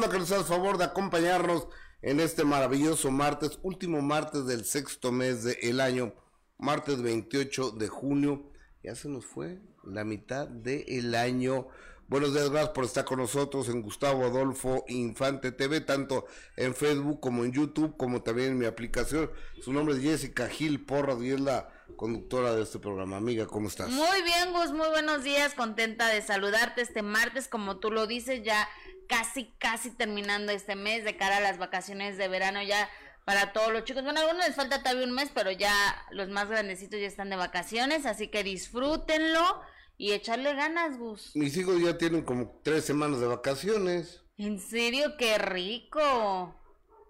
[0.00, 1.68] que nos hace favor de acompañarnos
[2.02, 6.14] en este maravilloso martes, último martes del sexto mes del año,
[6.58, 8.50] martes 28 de junio.
[8.82, 11.68] Ya se nos fue la mitad del año.
[12.08, 16.26] Buenos días, gracias por estar con nosotros en Gustavo Adolfo Infante TV, tanto
[16.56, 19.30] en Facebook como en YouTube, como también en mi aplicación.
[19.62, 23.16] Su nombre es Jessica Gil Porras y es la conductora de este programa.
[23.16, 23.88] Amiga, ¿cómo estás?
[23.90, 28.42] Muy bien, Gus, muy buenos días, contenta de saludarte este martes, como tú lo dices,
[28.42, 28.68] ya
[29.08, 32.88] casi, casi terminando este mes de cara a las vacaciones de verano ya
[33.24, 34.02] para todos los chicos.
[34.04, 35.72] Bueno, a algunos les falta todavía un mes, pero ya
[36.10, 39.60] los más grandecitos ya están de vacaciones, así que disfrútenlo
[39.96, 41.32] y echarle ganas, Gus.
[41.34, 44.22] Mis hijos ya tienen como tres semanas de vacaciones.
[44.36, 45.16] ¿En serio?
[45.16, 46.54] ¡Qué rico!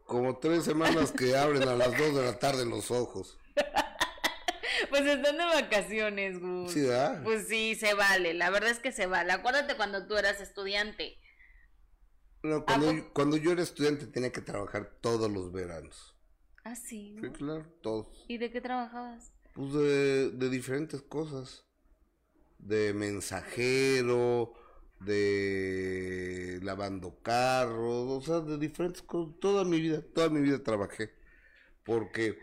[0.05, 3.39] Como tres semanas que abren a las dos de la tarde los ojos.
[4.91, 6.73] pues están de vacaciones, Gus.
[6.73, 7.23] Sí, ¿verdad?
[7.23, 8.35] Pues sí, se vale.
[8.35, 9.33] La verdad es que se vale.
[9.33, 11.19] Acuérdate cuando tú eras estudiante.
[12.43, 16.15] No, cuando, yo, cuando yo era estudiante tenía que trabajar todos los veranos.
[16.63, 17.17] Ah, sí.
[17.21, 18.25] Sí, claro, todos.
[18.29, 19.33] ¿Y de qué trabajabas?
[19.55, 21.65] Pues de, de diferentes cosas
[22.65, 24.55] de mensajero,
[25.01, 29.35] de lavando carros, o sea, de diferentes cosas.
[29.41, 31.11] Toda mi vida, toda mi vida trabajé.
[31.85, 32.39] Porque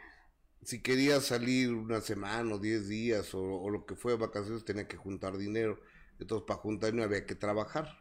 [0.63, 4.63] si quería salir una semana o diez días o, o lo que fue de vacaciones
[4.65, 5.79] tenía que juntar dinero.
[6.19, 7.99] Entonces para juntar no había que trabajar.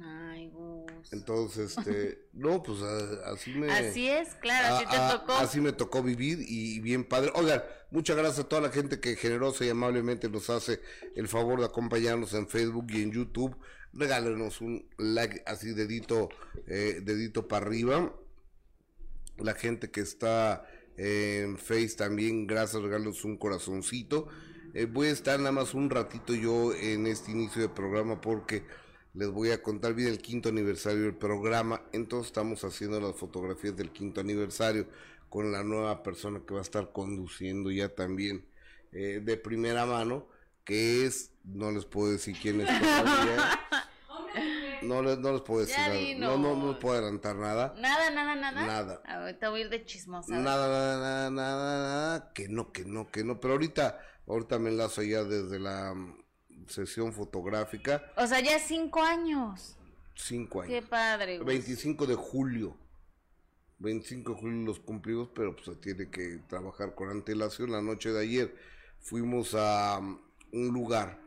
[0.00, 1.12] Ay, Gus.
[1.12, 3.70] Entonces, este, no, pues a, así me...
[3.70, 5.32] Así es, claro, así te a- tocó.
[5.32, 7.32] Así me tocó vivir y bien padre.
[7.34, 10.80] Oigan, muchas gracias a toda la gente que generosa y amablemente nos hace
[11.16, 13.56] el favor de acompañarnos en Facebook y en YouTube.
[13.92, 16.28] Regálenos un like así dedito,
[16.68, 18.14] eh, dedito para arriba.
[19.38, 20.64] La gente que está
[20.98, 24.28] en Face también, gracias, regálenos un corazoncito.
[24.74, 28.64] Eh, voy a estar nada más un ratito yo en este inicio de programa porque
[29.14, 31.82] les voy a contar bien el quinto aniversario del programa.
[31.92, 34.88] Entonces estamos haciendo las fotografías del quinto aniversario
[35.28, 38.44] con la nueva persona que va a estar conduciendo ya también
[38.92, 40.26] eh, de primera mano,
[40.64, 43.67] que es, no les puedo decir quién es todavía.
[44.88, 46.36] No les, no les puedo decir nada.
[46.36, 47.74] No, no, no les puedo adelantar nada.
[47.78, 48.66] Nada, nada, nada.
[48.66, 49.02] Nada.
[49.06, 50.34] Ahorita voy a ir de chismosa.
[50.34, 53.38] Nada, nada, nada, nada, nada, que no, que no, que no.
[53.40, 56.22] Pero ahorita, ahorita me enlazo ya desde la mm,
[56.66, 59.76] sesión fotográfica, O sea, ya cinco años.
[60.14, 60.88] cinco Qué años.
[60.88, 61.38] padre.
[61.38, 61.46] Gus.
[61.46, 62.76] 25 de julio.
[63.80, 67.70] 25 de julio los cumplimos, pero pues se tiene que trabajar con antelación.
[67.70, 68.54] La noche de ayer
[69.00, 70.18] fuimos a mm,
[70.52, 71.20] un lugar,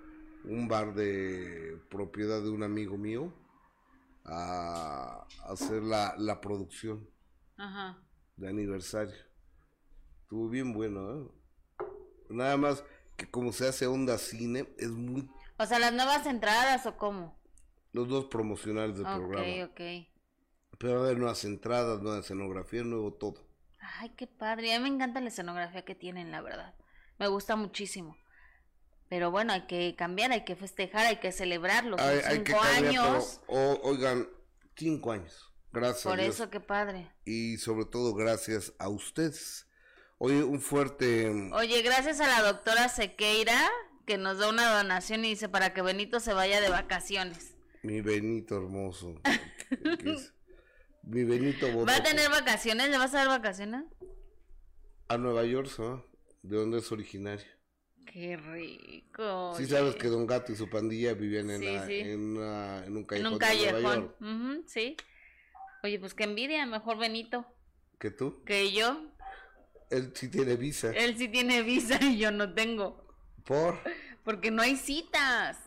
[0.44, 3.32] un bar de propiedad de un amigo mío,
[4.26, 7.10] a hacer la, la producción
[7.58, 7.98] Ajá.
[8.38, 9.16] de aniversario.
[10.24, 11.32] Estuvo bien bueno, ¿eh?
[12.30, 12.84] Nada más
[13.18, 15.30] que como se hace onda cine, es muy...
[15.58, 17.36] O sea, las nuevas entradas o cómo.
[17.94, 19.66] Los dos promocionales del Ok, programa.
[19.66, 19.82] ok.
[20.80, 23.46] Pero va a haber nuevas entradas, nueva escenografía, nuevo todo.
[24.00, 24.74] Ay, qué padre.
[24.74, 26.74] A mí me encanta la escenografía que tienen, la verdad.
[27.20, 28.16] Me gusta muchísimo.
[29.12, 31.34] Pero bueno, hay que cambiar, hay que festejar, hay que
[32.00, 33.42] Hay, hay que cinco pero, años.
[33.48, 34.26] o- oigan,
[34.78, 35.52] cinco años.
[35.74, 36.06] Gracias.
[36.06, 36.36] a Por Dios.
[36.36, 37.12] eso, qué padre.
[37.26, 39.68] Y sobre todo gracias a ustedes.
[40.18, 41.30] Oye, un fuerte...
[41.52, 43.70] Oye, gracias a la doctora Sequeira
[44.06, 47.54] que nos da una donación y dice para que Benito se vaya de vacaciones.
[47.84, 49.16] Mi Benito hermoso.
[51.04, 52.88] Mi Benito ¿Va a tener vacaciones?
[52.90, 53.84] ¿Le vas a dar vacaciones?
[55.10, 56.06] A Nueva York, ¿no?
[56.44, 57.46] De donde es originario.
[58.06, 59.54] Qué rico.
[59.58, 62.00] Sí sabes que Don Gato y su pandilla vivían en, Sí, la- sí.
[62.00, 64.16] en, una- en un En callejón un de Nueva callejón.
[64.20, 64.64] York.
[64.68, 64.98] Sí.
[65.84, 67.46] Oye, pues qué envidia, mejor Benito
[68.00, 68.44] ¿Que tú?
[68.46, 69.02] que yo.
[69.90, 70.92] Él sí tiene visa.
[70.92, 73.06] Él sí tiene visa y yo no tengo.
[73.46, 73.80] ¿Por?
[74.24, 75.58] Porque no hay citas.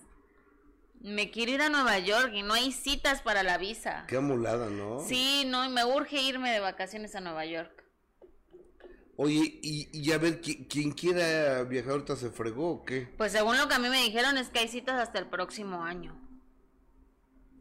[1.01, 4.05] Me quiero ir a Nueva York y no hay citas para la visa.
[4.09, 5.01] Qué amulada, ¿no?
[5.06, 7.84] Sí, no, y me urge irme de vacaciones a Nueva York.
[9.16, 13.09] Oye, y, y a ver, ¿qui- quien quiera viajar ahorita se fregó o qué?
[13.16, 15.84] Pues según lo que a mí me dijeron es que hay citas hasta el próximo
[15.84, 16.21] año.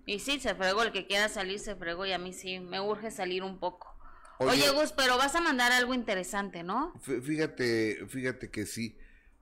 [0.06, 2.82] Y sí, se fregó, el que quiera salir se fregó y a mí sí, me
[2.82, 3.88] urge salir un poco.
[4.40, 6.94] Oye, Gus, pero vas a mandar algo interesante, ¿no?
[7.06, 8.98] fí- Fíjate, fíjate que sí,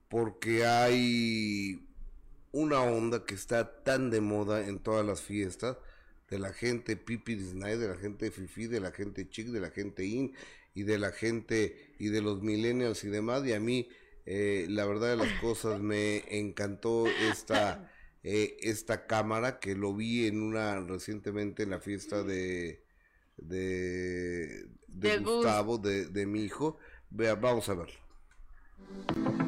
[0.08, 1.88] porque hay
[2.52, 5.78] una onda que está tan de moda en todas las fiestas,
[6.28, 9.70] de la gente pipi Disney, de la gente fifi, de la gente chic, de la
[9.70, 10.34] gente in,
[10.74, 13.88] y de la gente, y de los millennials y demás, y a mí,
[14.26, 17.90] eh, la verdad de las cosas, me encantó esta,
[18.22, 22.84] eh, esta cámara, que lo vi en una, recientemente en la fiesta de,
[23.36, 25.34] de, de, De Gus.
[25.34, 26.78] Gustavo, de, de mi hijo,
[27.10, 28.00] Vea, vamos a verlo.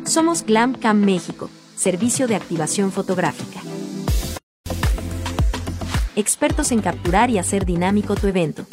[0.04, 3.60] Somos Glam Cam México, servicio de activación fotográfica.
[6.16, 8.66] expertos en capturar y hacer dinámico tu evento.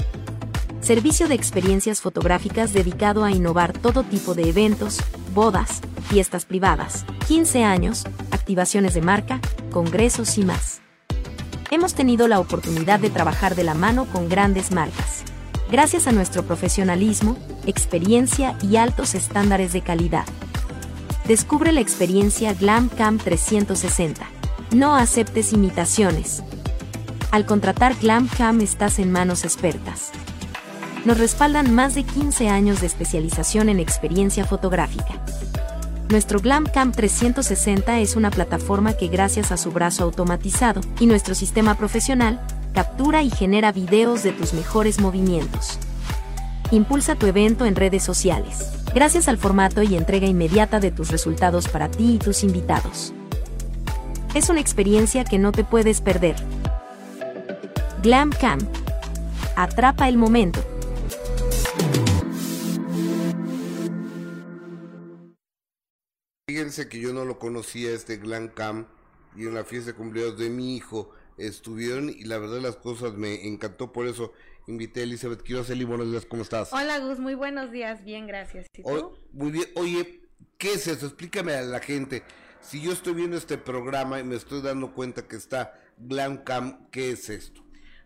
[0.81, 4.99] Servicio de experiencias fotográficas dedicado a innovar todo tipo de eventos,
[5.31, 5.79] bodas,
[6.09, 9.39] fiestas privadas, 15 años, activaciones de marca,
[9.71, 10.81] congresos y más.
[11.69, 15.23] Hemos tenido la oportunidad de trabajar de la mano con grandes marcas.
[15.71, 17.37] Gracias a nuestro profesionalismo,
[17.67, 20.25] experiencia y altos estándares de calidad.
[21.27, 24.25] Descubre la experiencia GlamCam 360.
[24.71, 26.41] No aceptes imitaciones.
[27.29, 30.11] Al contratar GlamCam estás en manos expertas.
[31.03, 35.19] Nos respaldan más de 15 años de especialización en experiencia fotográfica.
[36.09, 41.75] Nuestro GlamCam 360 es una plataforma que gracias a su brazo automatizado y nuestro sistema
[41.75, 42.39] profesional,
[42.75, 45.79] captura y genera videos de tus mejores movimientos.
[46.69, 51.67] Impulsa tu evento en redes sociales, gracias al formato y entrega inmediata de tus resultados
[51.67, 53.11] para ti y tus invitados.
[54.35, 56.35] Es una experiencia que no te puedes perder.
[58.03, 58.59] GlamCam.
[59.55, 60.70] Atrapa el momento.
[66.51, 68.85] Fíjense que yo no lo conocía este Glam Cam
[69.37, 73.13] y en la fiesta de cumpleaños de mi hijo estuvieron y la verdad las cosas
[73.13, 74.33] me encantó por eso
[74.67, 75.69] invité a Elizabeth Quiroz.
[75.69, 76.73] Eli, buenos días, ¿cómo estás?
[76.73, 78.67] Hola Gus, muy buenos días, bien, gracias.
[78.73, 79.17] ¿Y tú?
[79.31, 80.23] muy bien, oye,
[80.57, 81.05] ¿qué es eso?
[81.05, 82.21] Explícame a la gente.
[82.59, 86.89] Si yo estoy viendo este programa y me estoy dando cuenta que está Glam Cam,
[86.91, 87.63] ¿qué es esto?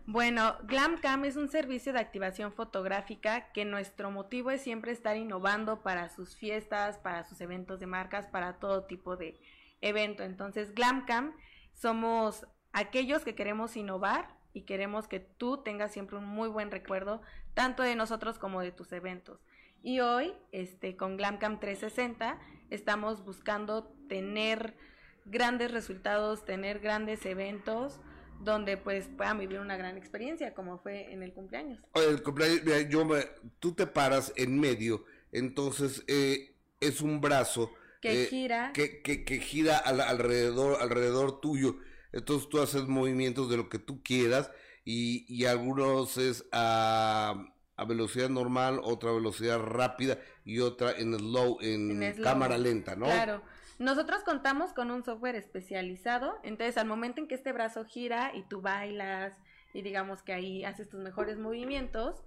[0.08, 5.82] Bueno, GlamCam es un servicio de activación fotográfica que nuestro motivo es siempre estar innovando
[5.82, 9.40] para sus fiestas, para sus eventos de marcas, para todo tipo de
[9.80, 10.22] evento.
[10.22, 11.34] Entonces, GlamCam
[11.72, 17.20] somos aquellos que queremos innovar y queremos que tú tengas siempre un muy buen recuerdo
[17.54, 19.44] tanto de nosotros como de tus eventos.
[19.82, 22.38] Y hoy, este, con GlamCam 360,
[22.70, 24.76] estamos buscando tener
[25.24, 28.00] grandes resultados, tener grandes eventos
[28.40, 31.80] donde pues puedan vivir una gran experiencia como fue en el cumpleaños.
[31.94, 33.24] el cumpleaños, mira, yo me,
[33.58, 39.24] tú te paras en medio, entonces eh, es un brazo que eh, gira que, que,
[39.24, 41.76] que gira al, alrededor alrededor tuyo,
[42.12, 44.50] entonces tú haces movimientos de lo que tú quieras
[44.84, 47.34] y, y algunos es a,
[47.76, 52.24] a velocidad normal, otra velocidad rápida y otra en slow, en, En slow.
[52.24, 53.06] cámara lenta, ¿no?
[53.06, 53.42] Claro.
[53.78, 58.42] Nosotros contamos con un software especializado, entonces al momento en que este brazo gira y
[58.48, 59.34] tú bailas
[59.74, 62.22] y digamos que ahí haces tus mejores movimientos,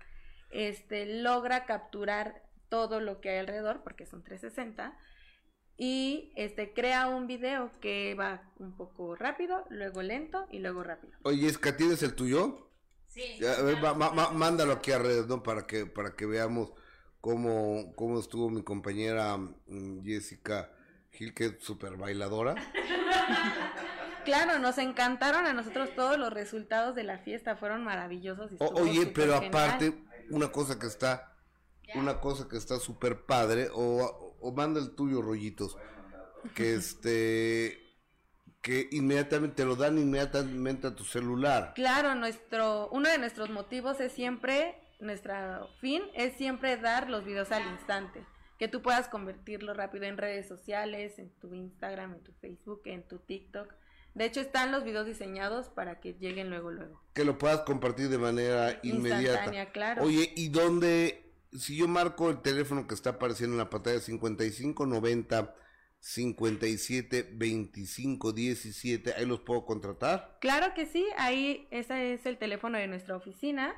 [0.51, 4.95] este logra capturar todo lo que hay alrededor porque son 360
[5.77, 11.13] y este crea un video que va un poco rápido, luego lento y luego rápido.
[11.23, 12.69] Oye, Esca, ¿tienes el tuyo?
[13.07, 13.43] Sí.
[13.43, 16.73] A ver, va- ma- ma- mándalo aquí alrededor para que para que veamos
[17.21, 20.71] cómo, cómo estuvo mi compañera mm, Jessica
[21.11, 22.55] Gil, que es super bailadora.
[24.25, 28.51] Claro, nos encantaron a nosotros todos los resultados de la fiesta, fueron maravillosos.
[28.51, 29.47] y O- oye, súper pero genial.
[29.49, 31.33] aparte, una cosa que está,
[31.95, 35.77] una cosa que está súper padre, o, o manda el tuyo, rollitos,
[36.53, 37.79] que este,
[38.61, 41.71] que inmediatamente te lo dan inmediatamente a tu celular.
[41.75, 47.51] Claro, nuestro, uno de nuestros motivos es siempre, nuestro fin es siempre dar los videos
[47.51, 48.23] al instante,
[48.59, 53.07] que tú puedas convertirlo rápido en redes sociales, en tu Instagram, en tu Facebook, en
[53.07, 53.73] tu TikTok.
[54.13, 57.01] De hecho, están los videos diseñados para que lleguen luego, luego.
[57.13, 59.21] Que lo puedas compartir de manera inmediata.
[59.21, 60.03] Instantánea, claro.
[60.03, 65.55] Oye, ¿y dónde, si yo marco el teléfono que está apareciendo en la pantalla 5590
[66.01, 70.37] 57 25 17, ahí los puedo contratar?
[70.41, 73.73] Claro que sí, ahí ese es el teléfono de nuestra oficina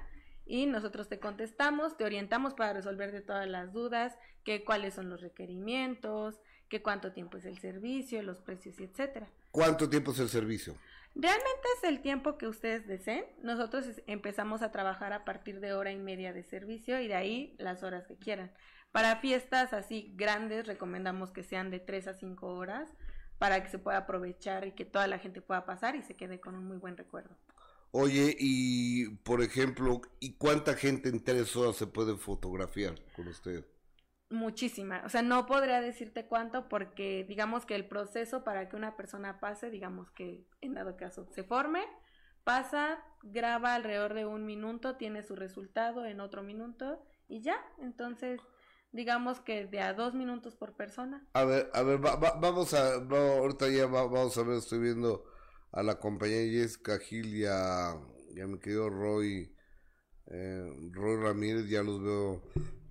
[0.52, 5.22] y nosotros te contestamos, te orientamos para resolverte todas las dudas, que cuáles son los
[5.22, 9.30] requerimientos, que cuánto tiempo es el servicio, los precios y etcétera.
[9.52, 10.76] ¿Cuánto tiempo es el servicio?
[11.16, 13.24] Realmente es el tiempo que ustedes deseen.
[13.42, 17.56] Nosotros empezamos a trabajar a partir de hora y media de servicio y de ahí
[17.58, 18.52] las horas que quieran.
[18.92, 22.90] Para fiestas así grandes recomendamos que sean de 3 a 5 horas
[23.38, 26.42] para que se pueda aprovechar y que toda la gente pueda pasar y se quede
[26.42, 27.38] con un muy buen recuerdo.
[27.92, 33.66] Oye, y por ejemplo, ¿y cuánta gente en tres horas se puede fotografiar con usted?
[34.30, 35.02] Muchísima.
[35.06, 39.42] O sea, no podría decirte cuánto porque digamos que el proceso para que una persona
[39.42, 41.84] pase, digamos que en dado caso se forme,
[42.46, 47.58] pasa, graba alrededor de un minuto, tiene su resultado en otro minuto y ya.
[47.80, 48.40] Entonces,
[48.94, 51.28] digamos que de a dos minutos por persona.
[51.34, 54.80] A ver, a ver, va- va- vamos a, ahorita ya va- vamos a ver, estoy
[54.80, 55.26] viendo
[55.72, 57.96] a la compañera Jessica Gil y a,
[58.36, 59.56] y a mi querido Roy,
[60.28, 62.42] eh, Roy Ramírez, ya los veo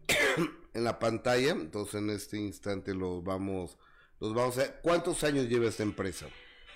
[0.74, 3.78] en la pantalla, entonces en este instante los vamos,
[4.18, 6.26] los vamos a, ¿cuántos años lleva esta empresa?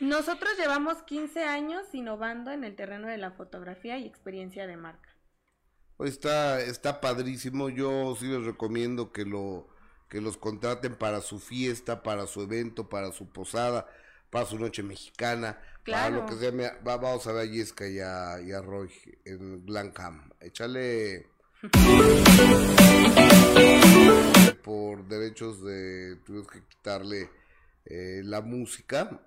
[0.00, 5.08] Nosotros llevamos 15 años innovando en el terreno de la fotografía y experiencia de marca.
[6.00, 7.68] Está, está padrísimo.
[7.68, 9.68] Yo sí les recomiendo que lo
[10.08, 13.87] que los contraten para su fiesta, para su evento, para su posada,
[14.31, 16.78] para su noche mexicana, para lo que sea.
[16.83, 18.90] vamos a ver a Yesca y a, y a Roy
[19.25, 20.31] en Glancam.
[20.40, 21.35] Échale
[24.62, 27.31] por derechos de tuvimos que quitarle
[27.87, 29.23] eh, la música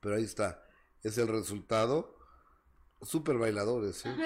[0.00, 0.64] pero ahí está
[1.02, 2.18] es el resultado
[3.00, 4.16] super bailadores ¿eh?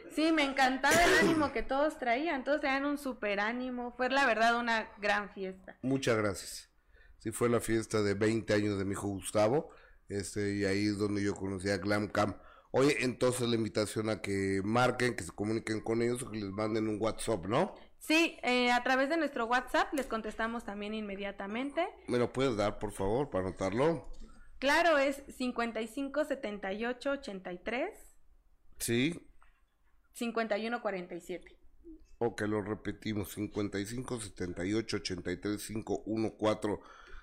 [0.14, 4.26] sí me encantaba el ánimo que todos traían todos traían un super ánimo fue la
[4.26, 6.69] verdad una gran fiesta muchas gracias
[7.20, 9.70] sí fue la fiesta de 20 años de mi hijo Gustavo
[10.08, 12.36] este y ahí es donde yo conocí a Glam Camp
[12.72, 16.50] Oye, entonces la invitación a que marquen, que se comuniquen con ellos o que les
[16.50, 17.74] manden un WhatsApp, ¿no?
[17.98, 21.84] Sí, eh, a través de nuestro WhatsApp les contestamos también inmediatamente.
[22.06, 24.08] ¿Me lo puedes dar, por favor, para anotarlo?
[24.60, 27.90] Claro, es 55 78 83.
[28.78, 29.28] Sí.
[30.12, 31.58] 51 47.
[32.18, 35.70] Ok, lo repetimos, 55 78 83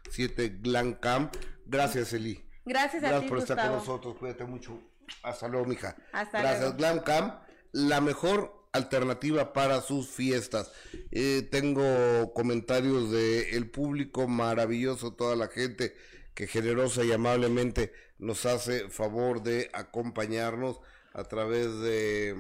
[0.10, 1.30] 51 47 Glancam.
[1.66, 2.44] Gracias, Eli.
[2.66, 4.18] Gracias, a ti, por estar con nosotros.
[4.18, 4.80] Cuídate mucho.
[5.24, 5.96] Hasta luego, mija.
[6.12, 7.04] Hasta Gracias, luego.
[7.06, 7.40] Glam
[7.72, 10.72] la mejor alternativa para sus fiestas.
[11.12, 15.96] Eh, tengo comentarios de el público maravilloso, toda la gente
[16.34, 20.80] que generosa y amablemente nos hace favor de acompañarnos
[21.14, 22.36] a través de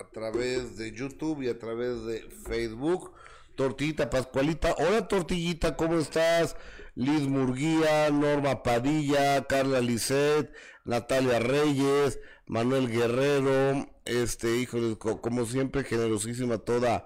[0.00, 3.12] a través de YouTube y a través de Facebook.
[3.58, 6.54] Tortillita Pascualita, hola Tortillita, ¿cómo estás?
[6.94, 16.58] Liz Murguía, Norma Padilla, Carla Lisset, Natalia Reyes, Manuel Guerrero, este, híjole, como siempre, generosísima
[16.58, 17.04] toda,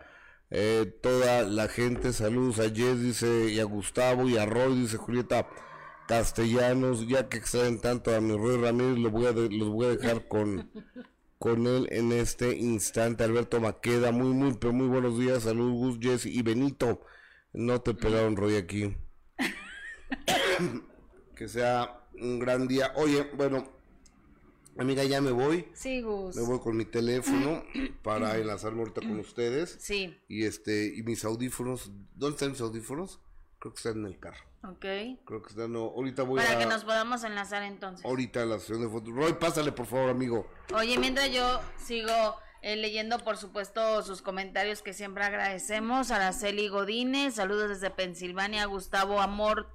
[0.51, 4.99] eh, toda la gente, saludos a Jess, dice, y a Gustavo, y a Roy, dice
[4.99, 5.49] Julieta
[6.07, 9.97] Castellanos, ya que extraen tanto a mi Roy Ramírez, los voy a, los voy a
[9.97, 10.71] dejar con,
[11.43, 15.99] con él en este instante, Alberto Maqueda, muy, muy, pero muy buenos días, saludos Gus,
[16.01, 17.01] Jess y Benito,
[17.53, 18.95] no te pelaron Roy aquí.
[21.35, 22.93] que sea un gran día.
[22.95, 23.69] Oye, bueno,
[24.79, 25.67] amiga, ya me voy.
[25.75, 26.37] Sí, Gus.
[26.37, 27.65] Me voy con mi teléfono
[28.05, 29.77] para enlazarme ahorita con ustedes.
[29.81, 30.17] Sí.
[30.29, 31.91] Y este, y mis audífonos.
[32.15, 33.21] ¿Dónde están mis audífonos?
[33.59, 34.52] Creo que están en el carro.
[34.65, 34.81] Ok.
[35.25, 38.05] Creo que están, no, ahorita voy Para que nos podamos enlazar entonces.
[38.05, 39.13] Ahorita la sesión de fotos.
[39.13, 40.47] Roy, pásale por favor, amigo.
[40.75, 46.11] Oye, mientras yo sigo eh, leyendo, por supuesto, sus comentarios que siempre agradecemos.
[46.11, 48.65] Araceli Godínez, saludos desde Pensilvania.
[48.67, 49.69] Gustavo Amor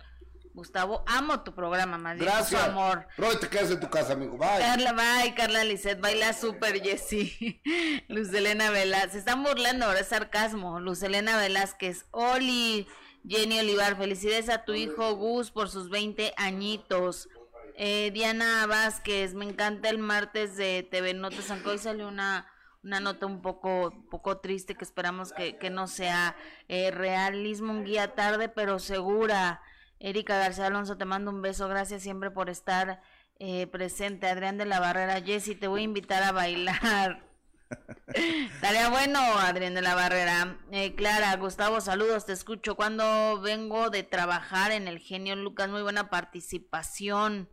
[0.57, 2.63] Gustavo, amo tu programa, más Gracias.
[2.63, 3.07] amor.
[3.15, 4.39] Roy, te quedas en tu casa, amigo.
[4.39, 4.57] Bye.
[4.57, 5.35] Carla, bye.
[5.35, 7.61] Carla Lisset, baila súper, Jessy.
[8.07, 9.11] Luz Elena Velázquez.
[9.11, 10.79] Se están burlando, ahora es sarcasmo.
[10.79, 12.07] Luz Elena Velázquez.
[12.09, 12.87] Oli,
[13.27, 13.97] Jenny Olivar.
[13.97, 17.29] Felicidades a tu hijo Gus por sus 20 añitos.
[17.75, 22.47] Eh, Diana Vázquez, me encanta el martes de TV Notas, aunque hoy salió una
[22.87, 26.37] una nota un poco, poco triste que esperamos que, que no sea
[26.69, 29.61] eh, realismo, un guía tarde pero segura.
[29.99, 33.01] Erika García Alonso, te mando un beso, gracias siempre por estar
[33.39, 34.27] eh, presente.
[34.27, 37.27] Adrián de la Barrera, Jessy, te voy a invitar a bailar.
[38.07, 40.57] Estaría bueno, Adrián de la Barrera.
[40.71, 42.75] Eh, Clara, Gustavo, saludos, te escucho.
[42.75, 47.49] Cuando vengo de trabajar en el genio Lucas, muy buena participación.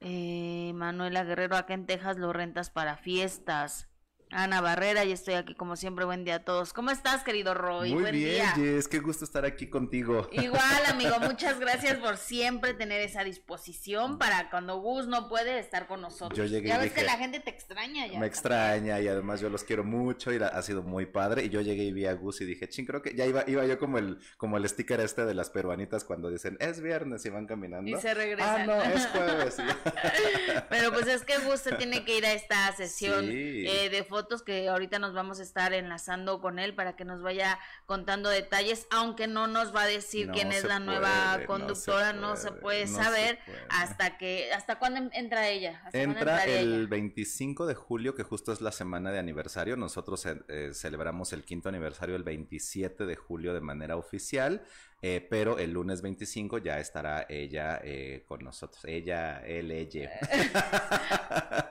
[0.00, 3.87] Eh, Manuela Guerrero, acá en Texas lo rentas para fiestas.
[4.30, 6.04] Ana Barrera, y estoy aquí como siempre.
[6.04, 6.72] Buen día a todos.
[6.74, 7.94] ¿Cómo estás, querido Roy?
[7.94, 10.28] Muy bien, Jess, qué gusto estar aquí contigo.
[10.32, 15.86] Igual, amigo, muchas gracias por siempre tener esa disposición para cuando Gus no puede estar
[15.86, 16.36] con nosotros.
[16.36, 18.18] Yo llegué ya ves que la gente te extraña ya.
[18.18, 21.44] Me extraña y además yo los quiero mucho y ha sido muy padre.
[21.44, 23.64] Y yo llegué y vi a Gus y dije, ching, creo que ya iba, iba
[23.64, 27.30] yo como el, como el sticker este de las peruanitas cuando dicen, es viernes y
[27.30, 27.90] van caminando.
[27.90, 28.60] Y se regresan.
[28.60, 29.56] Ah, no, es jueves.
[30.68, 34.17] Pero pues es que Gus se tiene que ir a esta sesión eh, de fotos
[34.44, 38.86] que ahorita nos vamos a estar enlazando con él para que nos vaya contando detalles,
[38.90, 43.38] aunque no nos va a decir quién es la nueva conductora, no se puede, saber
[43.68, 45.82] hasta que, hasta cuándo entra ella.
[45.92, 49.76] Entra el 25 de julio, que justo es la semana de aniversario.
[49.76, 54.62] Nosotros eh, celebramos el quinto aniversario el 27 de julio de manera oficial.
[55.00, 58.84] Eh, pero el lunes 25 ya estará ella eh, con nosotros.
[58.84, 60.10] Ella, él, ella.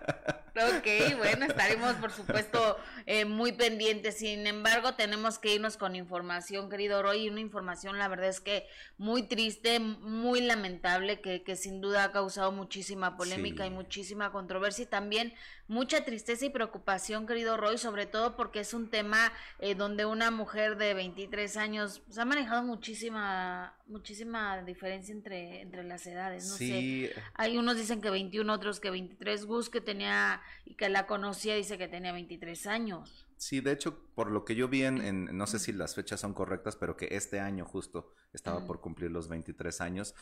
[0.57, 4.17] Ok, bueno, estaremos por supuesto eh, muy pendientes.
[4.17, 8.67] Sin embargo, tenemos que irnos con información, querido Roy, una información, la verdad es que
[8.97, 14.83] muy triste, muy lamentable, que, que sin duda ha causado muchísima polémica y muchísima controversia
[14.83, 15.33] y también
[15.67, 20.31] mucha tristeza y preocupación, querido Roy, sobre todo porque es un tema eh, donde una
[20.31, 26.55] mujer de 23 años pues, ha manejado muchísima muchísima diferencia entre, entre las edades, no
[26.55, 27.07] sí.
[27.07, 27.21] sé.
[27.35, 29.45] Hay unos dicen que 21, otros que 23.
[29.45, 33.25] Gus que tenía y que la conocía dice que tenía 23 años.
[33.37, 36.33] Sí, de hecho, por lo que yo vi en, no sé si las fechas son
[36.33, 40.15] correctas, pero que este año justo estaba por cumplir los 23 años,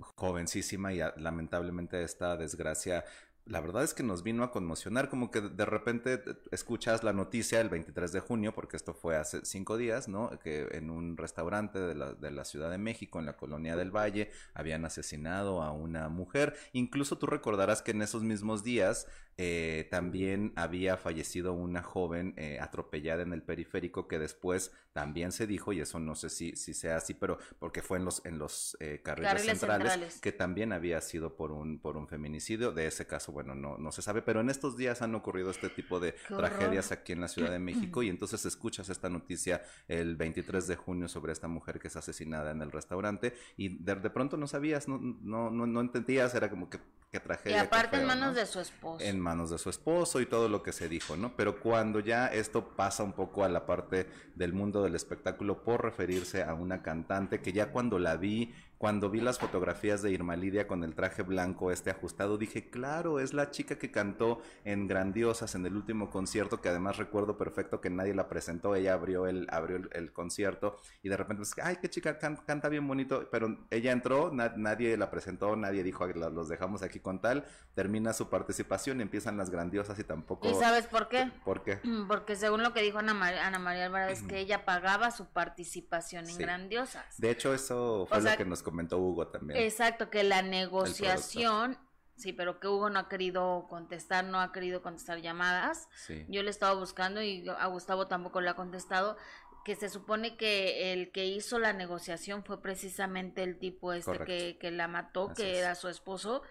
[0.00, 3.04] jovencísima y lamentablemente esta desgracia
[3.46, 7.60] la verdad es que nos vino a conmocionar, como que de repente escuchas la noticia
[7.60, 10.30] el 23 de junio, porque esto fue hace cinco días, ¿no?
[10.38, 13.90] Que en un restaurante de la, de la Ciudad de México, en la colonia del
[13.90, 16.54] Valle, habían asesinado a una mujer.
[16.72, 19.06] Incluso tú recordarás que en esos mismos días
[19.38, 25.46] eh, también había fallecido una joven eh, atropellada en el periférico que después también se
[25.46, 28.38] dijo, y eso no sé si, si sea así, pero porque fue en los, en
[28.38, 32.72] los eh, carriles, centrales, que también había sido por un, por un feminicidio.
[32.72, 35.68] De ese caso, bueno, no, no se sabe, pero en estos días han ocurrido este
[35.68, 40.16] tipo de tragedias aquí en la Ciudad de México y entonces escuchas esta noticia el
[40.16, 44.36] 23 de junio sobre esta mujer que es asesinada en el restaurante y de, pronto
[44.36, 46.78] no sabías, no, no, no, no entendías, era como que
[47.12, 47.58] qué tragedia.
[47.58, 49.04] Y aparte en manos de su esposo.
[49.04, 51.36] En manos de su esposo y todo lo que se dijo, ¿no?
[51.36, 55.82] Pero cuando ya esto pasa un poco a la parte del mundo del espectáculo por
[55.82, 60.34] referirse a una cantante que ya cuando la vi cuando vi las fotografías de Irma
[60.34, 64.88] Lidia con el traje blanco este ajustado, dije, claro, es la chica que cantó en
[64.88, 69.28] Grandiosas en el último concierto, que además recuerdo perfecto que nadie la presentó, ella abrió
[69.28, 73.56] el, abrió el, concierto y de repente, pues, ay, qué chica canta bien bonito, pero
[73.70, 77.44] ella entró, nadie la presentó, nadie dijo, los dejamos aquí con tal,
[77.76, 80.50] termina su participación y empiezan las Grandiosas y tampoco...
[80.50, 81.30] ¿Y sabes por qué?
[81.44, 81.78] ¿Por qué?
[82.08, 83.12] Porque según lo que dijo Ana,
[83.46, 87.04] Ana María Álvarez, que ella pagaba su participación en Grandiosas.
[87.18, 89.60] De hecho, eso fue lo que nos comentó Hugo también.
[89.60, 91.78] Exacto, que la negociación,
[92.16, 95.88] sí, pero que Hugo no ha querido contestar, no ha querido contestar llamadas.
[96.28, 99.16] Yo le estaba buscando y a Gustavo tampoco le ha contestado
[99.64, 104.58] que se supone que el que hizo la negociación fue precisamente el tipo este que,
[104.58, 106.42] que, la mató, que era su esposo,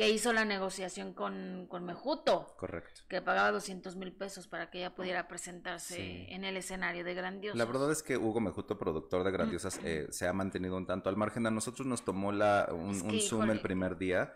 [0.00, 2.54] que hizo la negociación con, con Mejuto.
[2.56, 3.02] Correcto.
[3.06, 7.58] Que pagaba 200 mil pesos para que ella pudiera presentarse en el escenario de Grandiosa.
[7.58, 11.10] La verdad es que Hugo Mejuto, productor de Grandiosas, eh, se ha mantenido un tanto
[11.10, 11.46] al margen.
[11.46, 14.34] A nosotros nos tomó la, un, Zoom el primer día,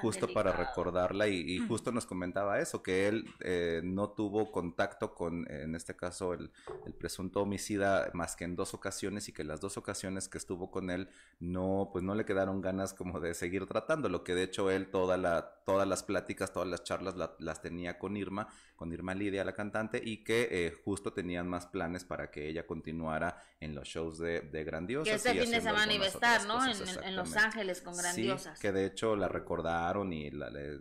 [0.00, 5.46] justo para recordarla, y, justo nos comentaba eso, que él eh, no tuvo contacto con,
[5.50, 6.50] en este caso, el,
[6.86, 10.70] el presunto homicida más que en dos ocasiones, y que las dos ocasiones que estuvo
[10.70, 14.44] con él, no, pues no le quedaron ganas como de seguir tratando, lo que de
[14.44, 18.48] hecho él la, todas las pláticas, todas las charlas las tenía con Irma,
[18.82, 22.66] con Irma Lidia, la cantante, y que eh, justo tenían más planes para que ella
[22.66, 25.22] continuara en los shows de, de Grandiosas.
[25.22, 26.58] Que ese fin de semana iba a estar, ¿no?
[26.66, 28.58] En, Los Ángeles con Grandiosas.
[28.58, 30.80] Sí, que de hecho la recordaron y le,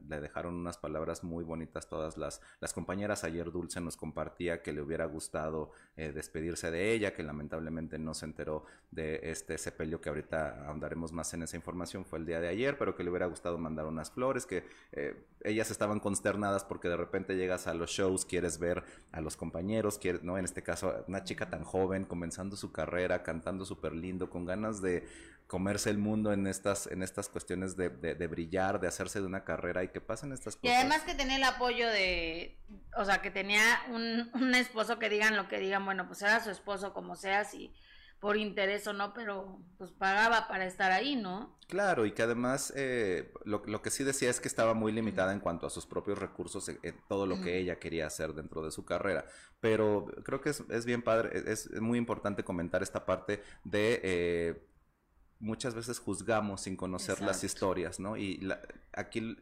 [0.00, 3.24] dejaron unas palabras muy bonitas todas las, las compañeras.
[3.24, 8.14] Ayer Dulce nos compartía que le hubiera gustado eh, despedirse de ella, que lamentablemente no
[8.14, 12.40] se enteró de este sepelio que ahorita ahondaremos más en esa información, fue el día
[12.40, 16.64] de ayer, pero que le hubiera gustado mandar unas flores, que eh, ellas estaban consternadas
[16.64, 20.38] porque de repente llegas a los shows, quieres ver a los compañeros, quieres, ¿no?
[20.38, 24.80] En este caso, una chica tan joven, comenzando su carrera, cantando súper lindo, con ganas
[24.80, 25.06] de
[25.46, 29.44] comerse el mundo en estas, en estas cuestiones de, de, brillar, de hacerse de una
[29.44, 30.70] carrera y que pasen estas cosas.
[30.70, 32.58] Y además que tenía el apoyo de,
[32.96, 36.42] o sea, que tenía un, un esposo que digan lo que digan, bueno, pues era
[36.42, 37.72] su esposo como sea, si
[38.20, 41.58] por interés o no, pero pues pagaba para estar ahí, ¿no?
[41.68, 45.32] Claro, y que además eh, lo, lo, que sí decía es que estaba muy limitada
[45.32, 48.70] en cuanto a sus propios recursos, en, todo lo que ella quería hacer dentro de
[48.70, 49.26] su carrera.
[49.60, 54.00] Pero creo que es, es bien padre, es, es, muy importante comentar esta parte de...
[54.02, 54.68] Eh,
[55.40, 58.16] muchas veces juzgamos sin conocer las historias, ¿no?
[58.16, 58.60] Y la,
[58.92, 59.36] aquí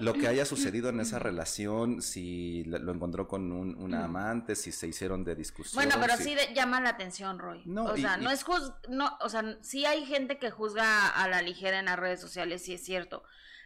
[0.00, 4.72] lo que haya sucedido en esa relación, si lo encontró con un, una amante, si
[4.72, 5.74] se hicieron de discusión.
[5.74, 7.62] Bueno, pero sí llama la atención, Roy.
[7.66, 11.28] No, o sea, no es juz no, o sea, sí hay gente que juzga a
[11.28, 13.22] la ligera en las redes sociales, sí es cierto,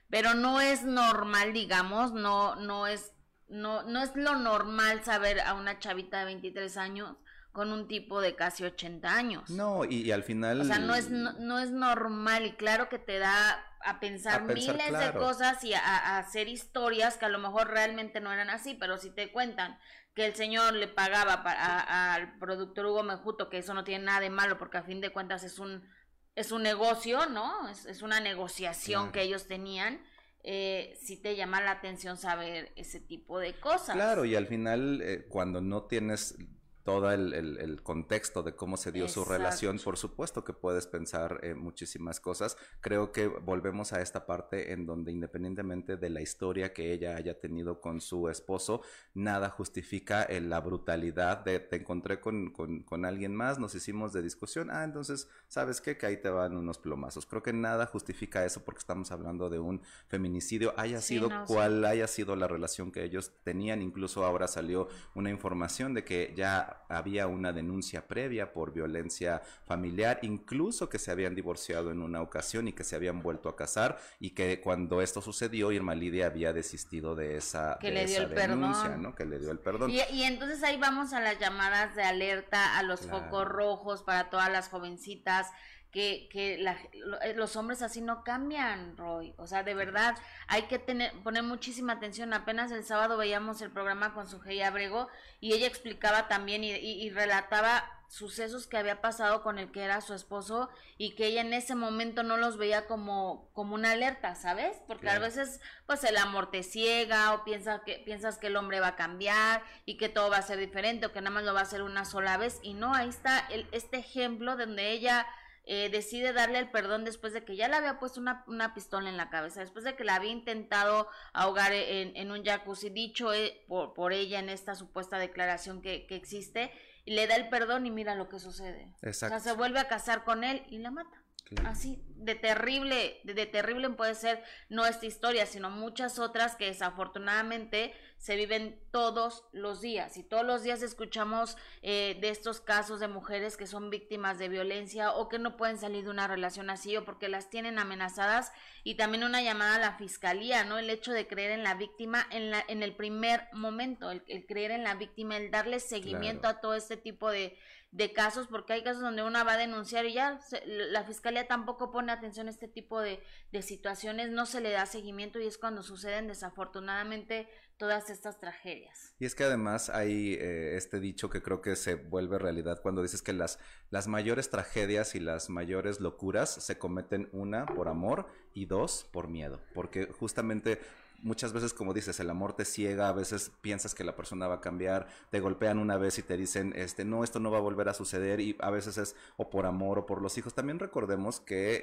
[0.08, 3.12] pero no es normal, digamos, no, no es,
[3.48, 7.16] no, no es lo normal saber a una chavita de 23 años
[7.52, 9.50] con un tipo de casi 80 años.
[9.50, 10.62] No, y, al final...
[10.62, 14.92] O sea, no es, no, es normal y claro que te da a pensar, miles
[14.92, 18.96] de cosas y a, hacer historias que a lo mejor realmente no eran así, pero
[18.96, 19.78] si te cuentan
[20.14, 24.30] que el señor le pagaba al productor Hugo Mejuto, que eso no tiene nada de
[24.30, 25.86] malo porque a fin de cuentas es un,
[26.34, 27.68] es un negocio, ¿no?
[27.68, 30.00] Es, una negociación que ellos tenían.
[30.44, 33.94] Eh, si te llama la atención saber ese tipo de cosas.
[33.94, 36.36] Claro, y al final, eh, cuando no tienes
[36.84, 41.58] todo el, contexto de cómo se dio su relación, por supuesto que puedes pensar en
[41.58, 42.56] muchísimas cosas.
[42.80, 47.38] Creo que volvemos a esta parte en donde independientemente de la historia que ella haya
[47.38, 48.82] tenido con su esposo,
[49.14, 54.70] nada justifica la brutalidad de te encontré con, con, alguien más, nos hicimos de discusión,
[54.70, 55.96] ah, entonces, ¿sabes qué?
[55.96, 57.26] Que ahí te van unos plomazos.
[57.26, 62.06] Creo que nada justifica eso porque estamos hablando de un feminicidio, haya sido cual haya
[62.06, 67.26] sido la relación que ellos tenían, incluso ahora salió una información de que ya había
[67.26, 72.72] una denuncia previa por violencia familiar, incluso que se habían divorciado en una ocasión y
[72.72, 77.14] que se habían vuelto a casar y que cuando esto sucedió Irma Lidia había desistido
[77.14, 79.02] de esa, que le dio el denuncia, perdón.
[79.02, 79.14] ¿no?
[79.14, 79.90] Que le dio el perdón.
[79.90, 84.50] Y, entonces ahí vamos a las llamadas de alerta, a los focos rojos para todas
[84.50, 85.48] las jovencitas
[85.92, 89.34] que, que eh, los hombres así no cambian, Roy.
[89.36, 90.16] O sea, de verdad
[90.48, 92.32] hay que tener, poner muchísima atención.
[92.32, 95.08] Apenas el sábado veíamos el programa con su Abrego
[95.40, 100.12] y ella explicaba también y, relataba sucesos que había pasado con el que era su
[100.12, 104.76] esposo y que ella en ese momento no los veía como, como una alerta, ¿sabes?
[104.86, 108.80] Porque a veces pues el amor te ciega o piensa que, piensas que el hombre
[108.80, 111.54] va a cambiar y que todo va a ser diferente o que nada más lo
[111.54, 115.26] va a hacer una sola vez y no, ahí está el, este ejemplo donde ella
[115.64, 119.08] eh, decide darle el perdón después de que ya le había puesto una, una, pistola
[119.08, 123.32] en la cabeza, después de que la había intentado ahogar en, en un jacuzzi, dicho
[123.32, 126.72] eh, por, por, ella en esta supuesta declaración que, que, existe,
[127.04, 128.92] y le da el perdón y mira lo que sucede.
[129.02, 129.36] Exacto.
[129.36, 131.22] O sea, se vuelve a casar con él y la mata.
[131.66, 137.94] Así, de terrible, de, terrible puede ser no esta historia, sino muchas otras que desafortunadamente
[138.22, 143.08] se viven todos los días y todos los días escuchamos eh, de estos casos de
[143.08, 146.96] mujeres que son víctimas de violencia o que no pueden salir de una relación así
[146.96, 148.52] o porque las tienen amenazadas
[148.84, 150.78] y también una llamada a la fiscalía, ¿no?
[150.78, 154.70] El hecho de creer en la víctima en, la, en el primer momento, el, creer
[154.70, 157.58] en la víctima, el darle seguimiento a todo este tipo de,
[157.90, 161.90] de casos, porque hay casos donde una va a denunciar y ya la fiscalía tampoco
[161.90, 165.58] pone atención a este tipo de, de, situaciones, no se le da seguimiento y es
[165.58, 167.48] cuando suceden desafortunadamente
[167.82, 169.12] todas estas tragedias.
[169.18, 173.02] Y es que además hay eh, este dicho que creo que se vuelve realidad cuando
[173.02, 173.58] dices que las,
[173.90, 179.26] las mayores tragedias y las mayores locuras se cometen una por amor y dos por
[179.26, 180.78] miedo, porque justamente
[181.22, 184.56] muchas veces, como dices, el amor te ciega, a veces piensas que la persona va
[184.56, 187.62] a cambiar, te golpean una vez y te dicen, este, no, esto no va a
[187.62, 190.54] volver a suceder y a veces es o por amor o por los hijos.
[190.54, 191.80] También recordemos que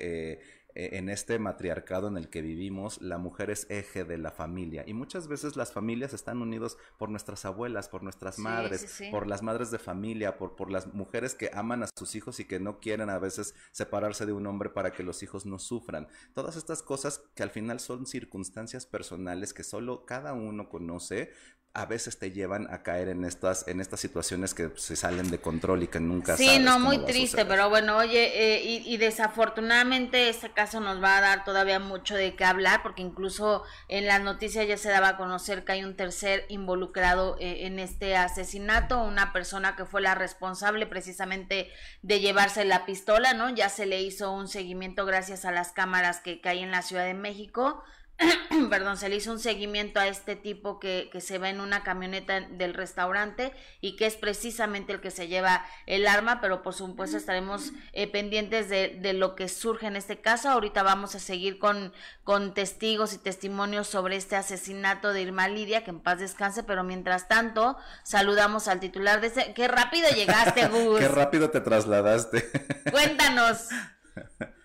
[0.76, 4.84] eh, en este matriarcado en el que vivimos, la mujer es eje de la familia
[4.86, 9.42] y muchas veces las familias están unidos por nuestras abuelas, por nuestras madres, por las
[9.42, 12.80] madres de familia, por, por las mujeres que aman a sus hijos y que no
[12.80, 16.08] quieren a veces separarse de un hombre para que los hijos no sufran.
[16.34, 21.32] Todas estas cosas que al final son circunstancias personales que solo cada uno conoce,
[21.74, 25.40] a veces te llevan a caer en estas en estas situaciones que se salen de
[25.40, 30.52] control y que nunca sí no muy triste pero bueno oye eh, y, desafortunadamente este
[30.52, 34.68] caso nos va a dar todavía mucho de qué hablar porque incluso en las noticias
[34.68, 39.32] ya se daba a conocer que hay un tercer involucrado eh, en este asesinato una
[39.32, 41.70] persona que fue la responsable precisamente
[42.02, 46.20] de llevarse la pistola no ya se le hizo un seguimiento gracias a las cámaras
[46.20, 47.84] que, que hay en la Ciudad de México
[48.70, 51.84] perdón, se le hizo un seguimiento a este tipo que, que, se ve en una
[51.84, 56.74] camioneta del restaurante y que es precisamente el que se lleva el arma, pero por
[56.74, 60.50] supuesto estaremos eh, pendientes de, de, lo que surge en este caso.
[60.50, 65.84] Ahorita vamos a seguir con, con testigos y testimonios sobre este asesinato de Irma Lidia,
[65.84, 69.54] que en paz descanse, pero mientras tanto saludamos al titular de ese...
[69.54, 71.00] ¡Qué rápido llegaste, Gus!
[71.00, 72.50] ¡Qué rápido te trasladaste!
[72.92, 73.70] Cuéntanos.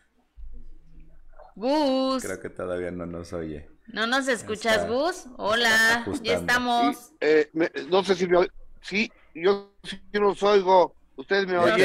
[1.55, 2.25] Gus.
[2.25, 3.69] Creo que todavía no nos oye.
[3.87, 5.27] ¿No nos escuchas, Gus?
[5.37, 7.13] Hola, ya estamos.
[7.21, 7.51] Eh,
[7.89, 8.49] no sé si me
[8.81, 10.95] Sí, yo sí los oigo.
[11.17, 11.77] ¿Ustedes me oyen?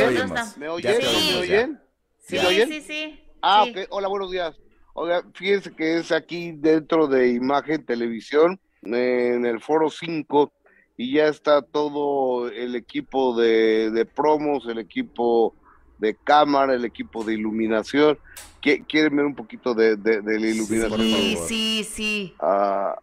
[0.57, 1.01] ¿Me oyen?
[1.01, 1.33] Sí.
[1.37, 1.79] ¿Me oyen?
[2.19, 3.87] ¿Sí, sí, sí, Ah, ok.
[3.89, 4.59] Hola, buenos días.
[4.93, 10.51] Oiga, fíjense que es aquí dentro de Imagen Televisión, en el Foro 5,
[10.97, 15.55] y ya está todo el equipo de, de promos, el equipo
[15.99, 18.17] de cámara, el equipo de iluminación.
[18.61, 20.99] ¿Quieren ver un poquito de, de, la iluminación?
[20.99, 22.35] Sí, sí, sí.
[22.39, 22.97] Ah,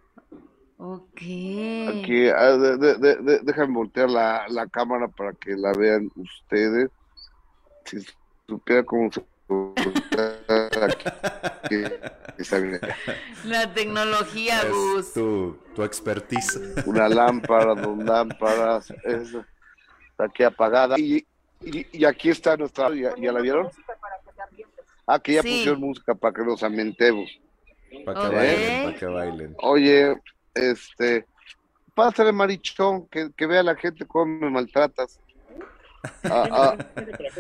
[0.77, 1.17] ok.
[1.17, 6.91] Aquí, ah, de, déjame voltear la, la, cámara para que la vean ustedes.
[7.85, 7.99] Si
[8.47, 9.25] supiera cómo se
[13.45, 15.13] La tecnología, Gus.
[15.13, 16.61] Tu, tu expertise.
[16.87, 18.91] Una lámpara, dos lámparas.
[18.91, 20.99] Está aquí apagada.
[20.99, 21.25] Y,
[21.61, 22.91] y, aquí está nuestra.
[22.95, 23.69] ¿Ya, la vieron?
[25.07, 27.31] Ah, que ya pusieron música para que los ambientemos.
[28.05, 29.55] Para que bailen, para que bailen.
[29.59, 30.17] Oye,
[30.55, 31.27] este.
[31.95, 35.19] Pásale, Marichón, que, que vea la gente cómo me maltratas.
[36.25, 36.77] Ah, ah,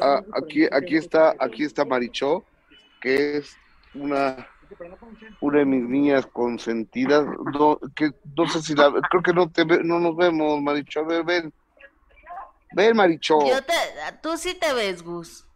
[0.00, 2.42] ah, aquí, aquí está, aquí está Marichó,
[3.00, 3.54] que es
[3.94, 4.48] una,
[5.40, 7.26] una de mis niñas consentidas.
[7.52, 11.00] No, que, no sé si la, creo que no te ve- no nos vemos, Marichó.
[11.00, 11.52] A ver, ven.
[12.76, 13.38] Ven, Marichó.
[13.46, 13.72] Yo te,
[14.22, 15.46] tú sí te ves, Gus.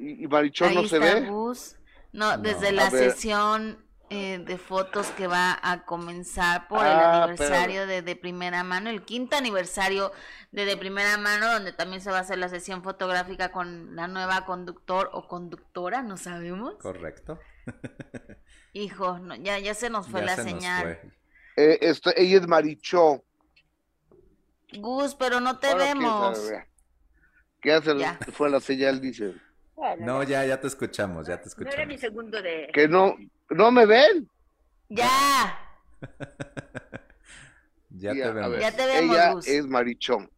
[0.00, 1.20] Y, y Marichó Ahí no se ve.
[1.28, 1.76] Gus.
[2.12, 2.42] No, No.
[2.42, 3.12] desde la ver.
[3.12, 6.90] sesión eh, de fotos que va a comenzar por Ah,
[7.24, 10.10] el aniversario de De Primera Mano, el quinto aniversario
[10.50, 14.08] de De Primera Mano, donde también se va a hacer la sesión fotográfica con la
[14.08, 16.74] nueva conductor o conductora, no sabemos.
[16.82, 17.38] Correcto.
[18.72, 20.82] Hijo, no, ya, ya se nos fue Ya la se nos señal.
[20.82, 21.10] fue.
[21.56, 23.22] Eh, esto- ella es Marichó.
[24.78, 26.52] Gus, pero no te Ahora, ¿quién vemos.
[27.60, 27.96] ¿Qué hace?
[27.98, 28.18] Ya.
[28.32, 29.34] Fue la señal, dice.
[29.98, 32.00] No, ya, ya te escuchamos, ya te No era mi escuchamos.
[32.00, 32.70] segundo de...
[32.72, 33.16] Que no,
[33.48, 34.28] no me ven.
[34.88, 35.58] Ya,
[37.90, 38.50] Ya te vemos.
[38.50, 39.48] ver, Ya te vemos, Ella Gus.
[39.48, 40.30] es Marichón.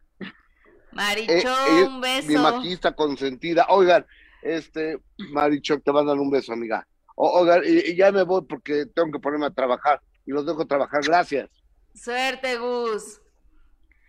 [0.92, 2.38] Marichón, Eh, ella un Mi beso.
[2.42, 3.66] maquillista consentida.
[3.68, 4.06] Oigan,
[4.42, 4.98] este,
[5.32, 6.86] Marichón, te mandan un beso, amiga.
[7.14, 10.00] O- oigan, y, y ya me voy porque tengo que ponerme a trabajar.
[10.26, 11.00] Y los dejo trabajar.
[11.04, 11.50] Gracias.
[11.94, 13.21] Suerte, Gus.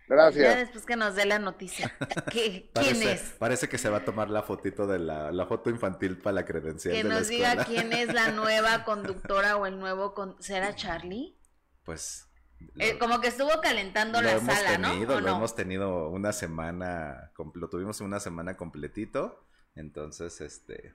[0.08, 0.56] Ya Gracias.
[0.58, 1.92] después que nos dé la noticia.
[2.30, 3.20] ¿Qué- ¿Quién Parece, es?
[3.38, 6.44] parece que se va a tomar la fotito de la, la foto infantil para la
[6.44, 10.12] credencial Que de la nos diga quién es la nueva conductora o el nuevo...
[10.14, 10.36] Con...
[10.42, 11.36] ¿Será Charlie?
[11.84, 12.28] Pues
[12.78, 15.16] Eh, como que estuvo calentando la sala, tenido, ¿no?
[15.16, 15.36] ¿O lo no?
[15.36, 20.94] hemos tenido una semana, lo tuvimos una semana completito, entonces, este,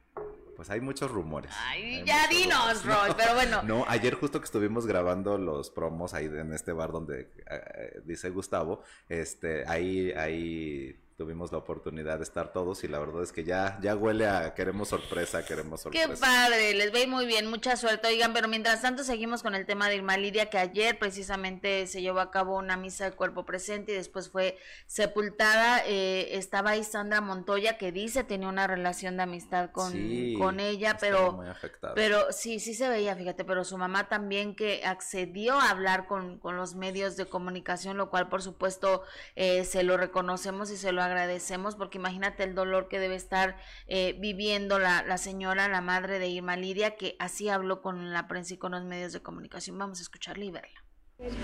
[0.59, 1.53] pues hay muchos rumores.
[1.69, 2.83] Ay, ya dinos.
[2.83, 3.63] Roy, pero bueno.
[3.63, 8.29] No, ayer justo que estuvimos grabando los promos ahí en este bar donde eh, dice
[8.29, 13.43] Gustavo, este, ahí, ahí tuvimos la oportunidad de estar todos y la verdad es que
[13.43, 16.25] ya, ya huele a queremos sorpresa, queremos Qué sorpresa.
[16.25, 18.07] padre, les ve muy bien, mucha suerte.
[18.07, 22.01] Oigan, pero mientras tanto seguimos con el tema de Irma Lidia, que ayer precisamente se
[22.01, 25.83] llevó a cabo una misa de cuerpo presente y después fue sepultada.
[25.85, 30.61] Eh, estaba ahí Sandra Montoya, que dice tenía una relación de amistad con, Sí, con
[30.61, 31.33] ella, pero...
[31.33, 31.47] muy.
[31.95, 36.39] Pero sí, sí se veía, fíjate, pero su mamá también que accedió a hablar con,
[36.39, 39.03] con los medios de comunicación, lo cual por supuesto
[39.35, 43.57] eh, se lo reconocemos y se lo agradecemos, porque imagínate el dolor que debe estar
[43.87, 48.27] eh, viviendo la, la señora, la madre de Irma Lidia, que así habló con la
[48.27, 49.77] prensa y con los medios de comunicación.
[49.77, 50.83] Vamos a escucharla y verla.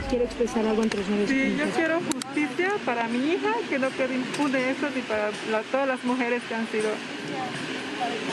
[0.10, 3.78] quiere expresar algo entre los medios de Sí, yo quiero justicia para mi hija, que
[3.78, 6.89] no quede impune eso, ni para la- todas las mujeres que han sido,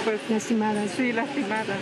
[0.05, 0.90] pues, lastimadas.
[0.92, 1.79] sí, lastimadas.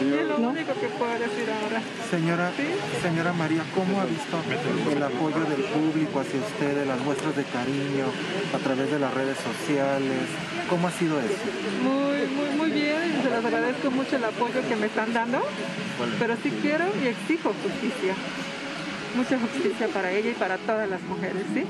[0.00, 0.48] Y es lo ¿No?
[0.50, 1.80] único que puedo decir ahora.
[2.10, 2.64] Señora, Sí.
[3.02, 4.40] señora María, ¿cómo ha visto
[4.96, 8.06] el apoyo del público hacia usted, las muestras de cariño
[8.54, 10.24] a través de las redes sociales?
[10.68, 11.36] ¿Cómo ha sido eso?
[11.82, 15.42] Muy, muy, muy bien, se los agradezco mucho el apoyo que me están dando,
[16.18, 18.14] pero sí quiero y exijo justicia.
[19.16, 21.64] Mucha justicia para ella y para todas las mujeres, ¿sí?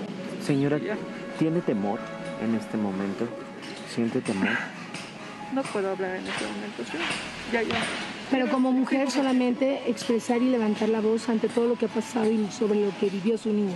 [0.46, 0.78] Señora.
[1.38, 1.98] ¿tiene temor
[2.44, 3.26] en este momento?
[3.94, 4.50] ¿Siente temor?
[5.54, 6.98] No puedo hablar en este momento, ¿sí?
[7.52, 7.76] Ya, ya.
[8.30, 12.30] Pero como mujer solamente expresar y levantar la voz ante todo lo que ha pasado
[12.30, 13.74] y sobre lo que vivió su niña.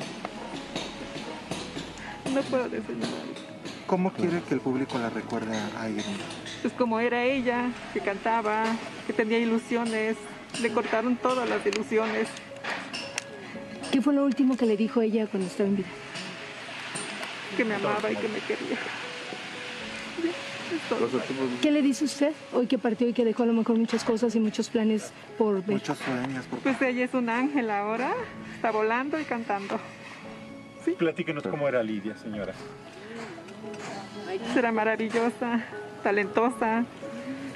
[2.33, 3.13] No puedo decir nada.
[3.87, 6.03] ¿Cómo quiere que el público la recuerde a Irma?
[6.63, 8.65] pues como era ella, que cantaba,
[9.07, 10.17] que tenía ilusiones,
[10.63, 12.29] le cortaron todas las ilusiones.
[13.93, 15.89] ¿Qué fue lo último que le dijo ella cuando estaba en vida?
[17.55, 18.79] que me amaba y que me quería.
[21.61, 24.35] ¿Qué le dice usted hoy que partió y que dejó a lo mejor muchas cosas
[24.35, 25.77] y muchos planes por ver?
[25.77, 28.13] Muchos sueños, por Pues ella es un ángel ahora,
[28.55, 29.79] está volando y cantando.
[30.99, 32.53] Platíquenos cómo era Lidia, señora.
[34.57, 35.65] Era maravillosa,
[36.03, 36.85] talentosa,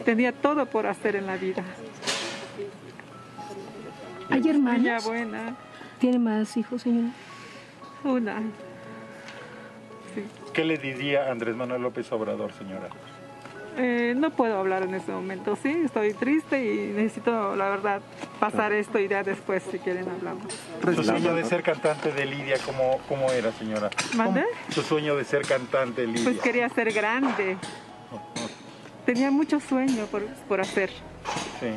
[0.05, 1.62] tenía todo por hacer en la vida.
[4.31, 5.05] ¿Hay Niña hermanos?
[5.05, 5.57] buena,
[5.99, 7.09] ¿Tiene más hijos, señora?
[8.05, 8.42] una.
[10.59, 12.88] ¿Qué le diría Andrés Manuel López Obrador, señora?
[13.77, 18.01] Eh, no puedo hablar en este momento, sí, estoy triste y necesito, la verdad,
[18.40, 20.53] pasar esto y ya después, si quieren, hablamos.
[20.97, 23.88] Su sueño de ser cantante de Lidia, ¿cómo, cómo era, señora?
[24.16, 24.47] ¿Mande?
[24.71, 26.25] Su sueño de ser cantante de Lidia.
[26.25, 27.57] Pues quería ser grande.
[29.07, 30.90] Tenía mucho sueño por, por hacer.
[31.61, 31.71] Sí.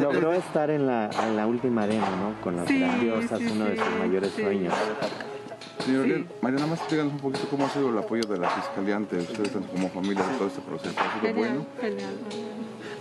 [0.00, 2.40] Logró estar en la, en la última arena, ¿no?
[2.42, 4.42] Con las Sí, grandiosas, sí, uno de sus mayores sí.
[4.42, 4.74] sueños.
[5.84, 6.26] Señor, Sí.
[6.40, 9.16] María, nada más explícanos un poquito cómo ha sido el apoyo de la Fiscalía ante
[9.16, 10.94] ustedes tanto como familia en todo este proceso.
[10.98, 11.66] ¿Ha sido bueno?
[11.80, 12.14] Genial.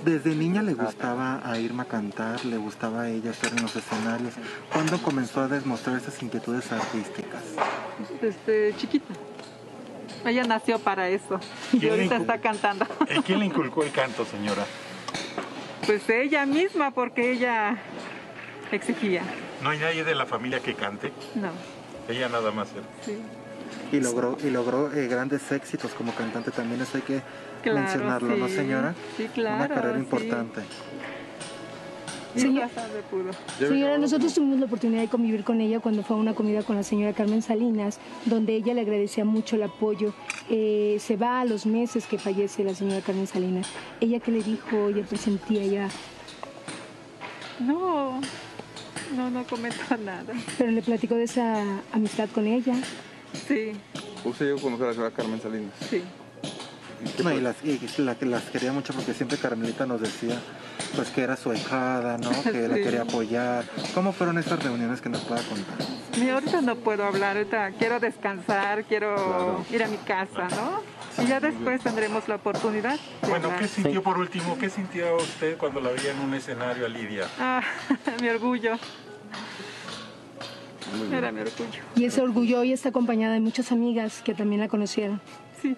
[0.04, 4.34] Desde niña le gustaba a Irma cantar, le gustaba a ella estar en los escenarios.
[4.74, 7.44] ¿Cuándo comenzó a demostrar esas inquietudes artísticas?
[8.20, 9.14] Desde chiquita.
[10.26, 11.40] Ella nació para eso.
[11.74, 12.86] Y ¿Quién ahorita está cantando.
[13.08, 14.66] ¿Eh, ¿Quién le inculcó el canto, señora?
[15.86, 17.78] Pues ella misma, porque ella
[18.72, 19.22] exigía.
[19.64, 21.12] ¿No hay nadie de la familia que cante?
[21.36, 21.50] No,
[22.12, 22.84] Ella nada más era.
[23.06, 23.18] sí.
[23.96, 27.22] y logró y logró eh, grandes éxitos como cantante también eso hay que
[27.64, 30.00] Claro, mencionarlo no señora Sí, claro, una carrera sí.
[30.00, 30.62] importante
[33.10, 33.32] pudo.
[33.60, 36.76] Señora, nosotros tuvimos la oportunidad de convivir con ella cuando fue a una comida con
[36.76, 40.14] la señora Carmen Salinas, donde ella le agradecía mucho el apoyo.
[40.50, 43.68] Eh, se va a los meses que fallece la señora Carmen Salinas.
[44.00, 44.88] ¿Ella qué le dijo?
[44.90, 45.90] ¿Ella presentía ya?
[47.60, 48.20] No,
[49.12, 50.34] no, no comentó nada.
[50.58, 52.76] Pero le platicó de esa amistad con ella.
[53.48, 53.72] Sí,
[54.26, 55.74] ¿Usted llegó a conocer a la señora Carmen Salinas?
[55.90, 56.04] sí.
[57.24, 60.40] No, y las, y la las quería mucho porque siempre Carmelita nos decía
[60.96, 62.30] pues que era su hijada, ¿no?
[62.44, 63.66] Que la quería apoyar.
[63.94, 65.78] ¿Cómo fueron estas reuniones que nos pueda contar?
[66.20, 70.82] Mira, ahorita no puedo hablar, ahorita quiero descansar, quiero ir a mi casa, ¿no?
[71.24, 73.00] Y ya después tendremos la oportunidad.
[73.28, 73.52] Bueno.
[73.58, 74.58] ¿qué sintió por último?
[74.58, 77.28] ¿Qué sintió usted cuando la veía en un escenario a Lidia?
[77.40, 77.62] Ah,
[78.22, 78.78] mi orgullo.
[81.12, 81.82] Era mi orgullo.
[81.96, 85.22] Y ese orgullo hoy está acompañada de muchas amigas que también la conocieron.
[85.62, 85.76] Sí.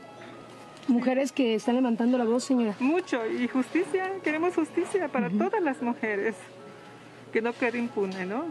[0.87, 2.75] Mujeres que están levantando la voz, señora.
[2.79, 3.21] Mucho.
[3.27, 6.35] Y justicia, queremos justicia para todas las mujeres.
[7.31, 8.43] Que no quede impune, ¿no?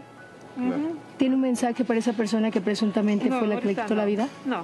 [1.17, 4.05] ¿Tiene un mensaje para esa persona que presuntamente No, fue la que le quitó la
[4.05, 4.27] vida?
[4.45, 4.63] No,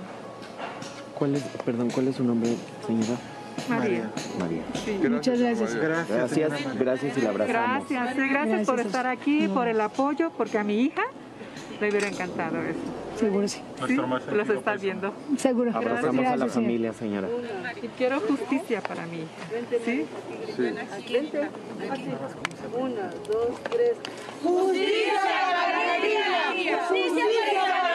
[1.18, 3.20] ¿Cuál es, perdón, cuál es su nombre, señora?
[3.68, 4.10] María.
[4.40, 4.62] María.
[4.86, 4.98] Sí.
[5.10, 5.76] Muchas gracias.
[5.76, 7.90] Gracias, gracias y la abrazamos.
[7.90, 8.86] Gracias, sí, gracias por Gracias.
[8.86, 9.54] estar aquí, No.
[9.54, 11.02] por el apoyo, porque a mi hija
[11.80, 12.80] le hubiera encantado eso.
[13.18, 13.62] Seguro sí.
[13.88, 13.96] ¿Sí?
[13.96, 15.14] Los estás viendo.
[15.38, 15.72] Seguro.
[15.74, 17.28] Abrazamos a la familia, señora.
[17.82, 19.28] Y quiero justicia para mi hija.
[19.86, 20.06] ¿Sí?
[22.78, 23.98] Una, dos, tres.
[24.44, 26.80] ¡Justicia para la!
[26.88, 27.89] ¡Justicia para la!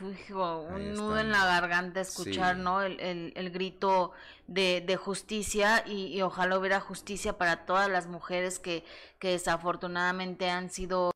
[0.00, 2.62] Hijo, un nudo en la garganta escuchar, Sí.
[2.62, 2.82] ¿no?
[2.82, 4.12] El, el, el grito
[4.46, 8.84] de, de justicia y, y ojalá hubiera justicia para todas las mujeres que,
[9.18, 11.10] que desafortunadamente han sido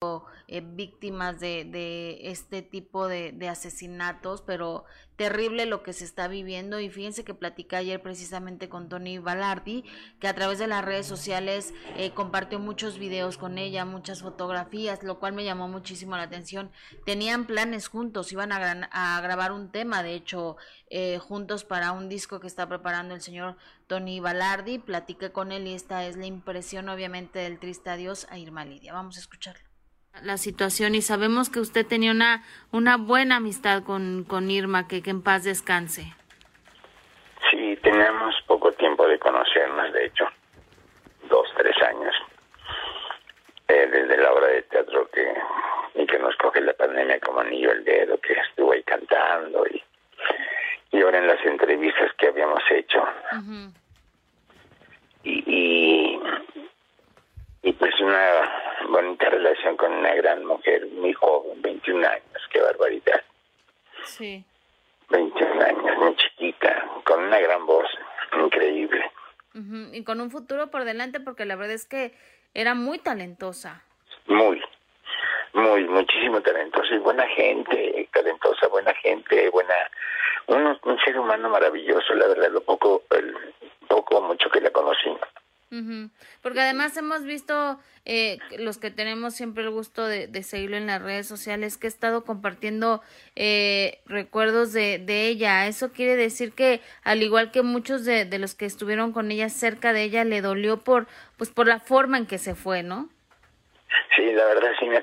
[0.48, 4.84] eh, víctimas de, de este tipo de, de asesinatos, pero
[5.22, 9.84] terrible lo que se está viviendo y fíjense que platicé ayer precisamente con Tony Balardi,
[10.18, 15.02] que a través de las redes sociales eh, compartió muchos videos con ella, muchas fotografías,
[15.02, 16.70] lo cual me llamó muchísimo la atención.
[17.06, 20.56] Tenían planes juntos, iban a, gran- a grabar un tema, de hecho,
[20.90, 23.56] eh, juntos para un disco que está preparando el señor
[23.86, 24.78] Tony Balardi.
[24.78, 28.92] Platiqué con él y esta es la impresión, obviamente, del triste adiós a Irma Lidia.
[28.92, 29.71] Vamos a escucharlo.
[30.20, 35.02] La situación y sabemos que usted tenía una, una buena amistad con, con Irma, que,
[35.02, 36.12] que en paz descanse.
[37.50, 40.26] Sí, teníamos poco tiempo de conocernos, de hecho,
[41.28, 42.14] dos, tres años,
[43.68, 45.32] Eh, desde la obra de teatro que,
[45.94, 49.82] y que nos coge la pandemia como anillo al dedo, que estuvo ahí cantando y,
[50.92, 53.02] y ahora en las entrevistas que habíamos hecho.
[55.24, 56.20] Y, y,
[57.62, 58.50] y pues una
[58.88, 63.22] bonita relación con una gran mujer, muy joven, 21 años, qué barbaridad.
[64.04, 64.44] Sí.
[65.10, 67.86] 21 años, muy chiquita, con una gran voz,
[68.44, 69.10] increíble.
[69.54, 72.14] Ujú, Y con un futuro por delante, porque la verdad es que
[72.54, 73.82] era muy talentosa.
[74.26, 74.60] Muy,
[75.52, 79.74] muy, muchísimo talentosa y buena gente, talentosa, buena gente, buena,
[80.46, 83.36] un, un ser humano maravilloso, la verdad, lo poco, el
[83.88, 85.10] poco o mucho que la conocí.
[85.72, 86.10] Ujú,
[86.42, 91.00] Porque además hemos visto, eh, los que tenemos siempre el gusto de, seguirlo en las
[91.00, 93.00] redes sociales, que ha estado compartiendo
[93.36, 95.66] eh, recuerdos de, de ella.
[95.66, 99.48] Eso quiere decir que, al igual que muchos de, de los que estuvieron con ella
[99.48, 101.06] cerca de ella, le dolió por,
[101.38, 103.08] pues, por la forma en que se fue, ¿no?
[104.14, 104.96] Sí, la verdad sí me,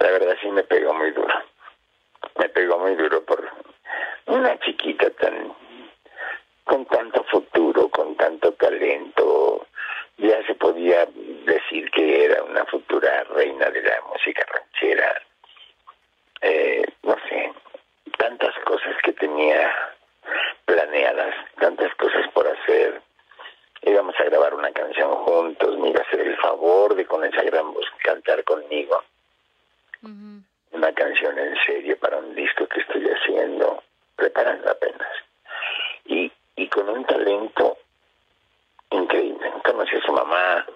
[0.00, 1.34] la verdad sí me pegó muy duro.
[2.38, 3.50] Me pegó muy duro por
[4.26, 5.52] una chiquita tan,
[6.64, 9.66] con tanto futuro, con tanto talento.
[10.16, 11.06] Ya se podía
[11.44, 15.22] decir que era una futura reina de la música ranchera.
[16.40, 17.52] Eh, no sé,
[18.18, 19.72] tantas cosas que tenía
[20.64, 23.02] planeadas, tantas cosas por hacer
[23.86, 27.42] íbamos a grabar una canción juntos, me iba a hacer el favor de con esa
[27.42, 29.02] gran voz cantar conmigo.
[30.72, 33.82] Una canción en serio para un disco que estoy haciendo,
[34.16, 35.08] preparando apenas.
[36.06, 37.78] Y, y con un talento
[38.90, 39.52] increíble.
[39.64, 40.66] Conocí a su mamá,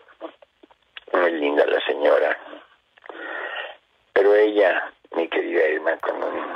[1.12, 2.36] muy linda la señora.
[4.12, 6.46] Pero ella, mi querida Irma, con un,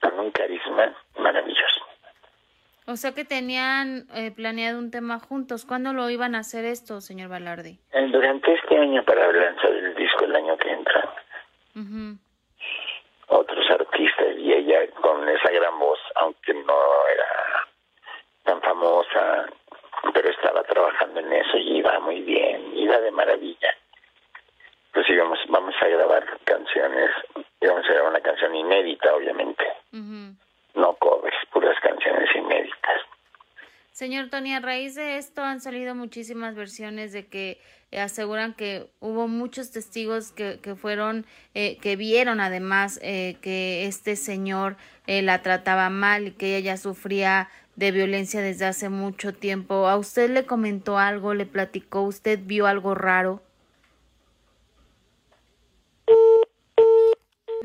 [0.00, 1.86] con un carisma maravilloso.
[2.86, 5.64] O sea que tenían eh, planeado un tema juntos.
[5.64, 7.78] ¿Cuándo lo iban a hacer esto, señor Balardi?
[7.92, 11.14] Eh, Durante este año para lanzar el disco el año que entra,
[13.28, 16.74] otros artistas y ella con esa gran voz, aunque no
[17.14, 17.68] era
[18.58, 18.60] tan
[20.30, 23.74] estaba trabajando en eso y iba muy bien, iba de maravilla.
[24.92, 27.10] Pues íbamos, vamos a grabar canciones,
[27.60, 29.64] íbamos a grabar una canción inédita, obviamente.
[30.74, 33.02] No covers, puras canciones inéditas.
[33.92, 38.86] Señor Tony, a raíz de esto han salido muchísimas versiones de que eh, aseguran que
[39.00, 44.76] hubo muchos testigos que, que fueron, eh, que vieron además eh, que este señor
[45.06, 49.88] eh, la trataba mal y que ella ya sufría de violencia desde hace mucho tiempo.
[49.88, 53.42] ¿A usted le comentó algo, le platicó, usted vio algo raro?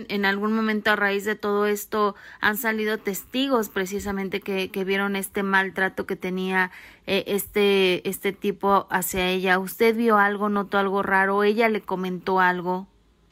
[0.10, 5.16] En algún momento a raíz de todo esto han salido testigos precisamente que, que vieron
[5.16, 6.72] este maltrato que tenía
[7.08, 9.58] eh, este, este tipo hacia ella.
[9.58, 11.44] ¿Usted vio algo, notó algo raro?
[11.44, 12.88] ¿Ella le comentó algo?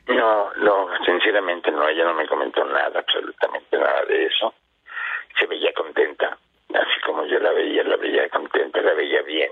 [0.07, 4.53] No, no, sinceramente no, ella no me comentó nada, absolutamente nada de eso.
[5.39, 6.37] Se veía contenta,
[6.75, 9.51] así como yo la veía, la veía contenta, la veía bien.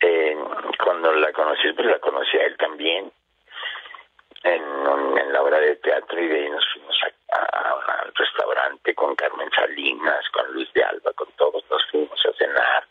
[0.00, 0.36] Eh,
[0.82, 3.10] cuando la conocí, pues la conocí a él también
[4.44, 4.62] en,
[5.18, 6.96] en la obra de teatro y de ahí nos fuimos
[7.32, 12.24] a, a- un restaurante con Carmen Salinas, con Luis de Alba, con todos, nos fuimos
[12.26, 12.84] a cenar.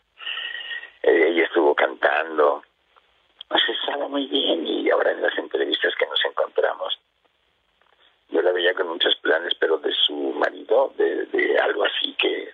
[1.02, 2.62] Eh, ella estuvo cantando,
[3.48, 6.98] nos estaba muy bien y ahora en las entrevistas que nos encontramos,
[8.28, 12.50] yo la veía con muchos planes, pero de su marido, de, de algo así que,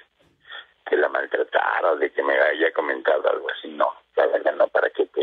[0.92, 4.90] que la maltratara, de que me haya comentado algo así, no, la verdad no, para
[4.90, 5.22] que te,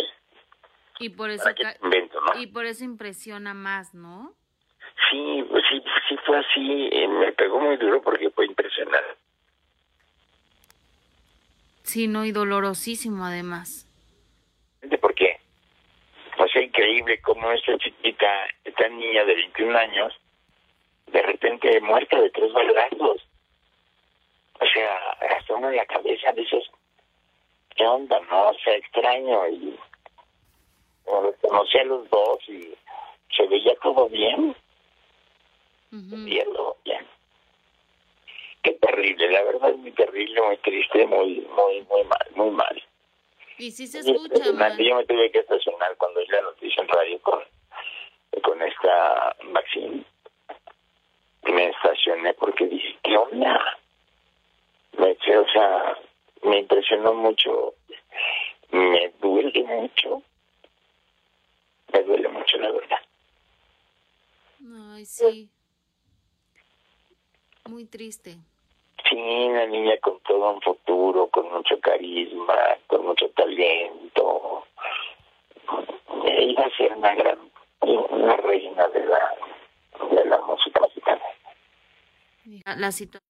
[0.97, 2.41] Y por eso, te invento, ¿no?
[2.41, 4.34] y por eso impresiona más, ¿no?
[5.11, 9.15] Sí, pues sí, sí fue así, eh, me pegó muy duro porque fue impresionante.
[11.84, 13.86] Sí, no, y dolorosísimo además.
[14.99, 15.39] porque
[16.36, 18.28] pues es increíble cómo esta chiquita,
[18.63, 20.20] esta niña de 21 años,
[21.11, 23.28] de repente muerta de tres balazos.
[24.62, 24.97] O sea,
[25.38, 26.66] hasta uno en la cabeza dices,
[27.76, 28.20] ¿qué onda?
[28.30, 29.47] No, o sea, extraño.
[29.47, 29.78] Y
[31.05, 32.74] bueno, conocí a los dos y
[33.36, 34.55] se veía todo bien.
[35.91, 37.05] Bien, todo bien.
[38.62, 42.84] Qué terrible, la verdad es muy terrible, muy triste, muy, muy, muy mal, muy mal.
[43.57, 44.43] Y sí se Es escucha.
[44.78, 47.43] Yo me tuve que estacionar cuando oí la noticia en radio con,
[48.43, 50.03] con esta Maxine.
[51.43, 53.68] Me estacioné porque dije, ¿qué onda?
[55.39, 55.97] O sea,
[56.43, 57.73] me impresionó mucho.
[58.71, 60.21] Me duele mucho.
[61.93, 62.99] Me duele mucho, la verdad.
[64.93, 65.49] Ay, sí.
[67.69, 68.35] Muy triste.
[69.09, 74.65] Sí, una niña con todo un futuro, con mucho carisma, con mucho talento.
[76.25, 77.39] Iba a ser una gran,
[77.79, 79.35] una reina de la,
[80.11, 81.23] de la música mexicana.
[82.77, 83.28] La situación.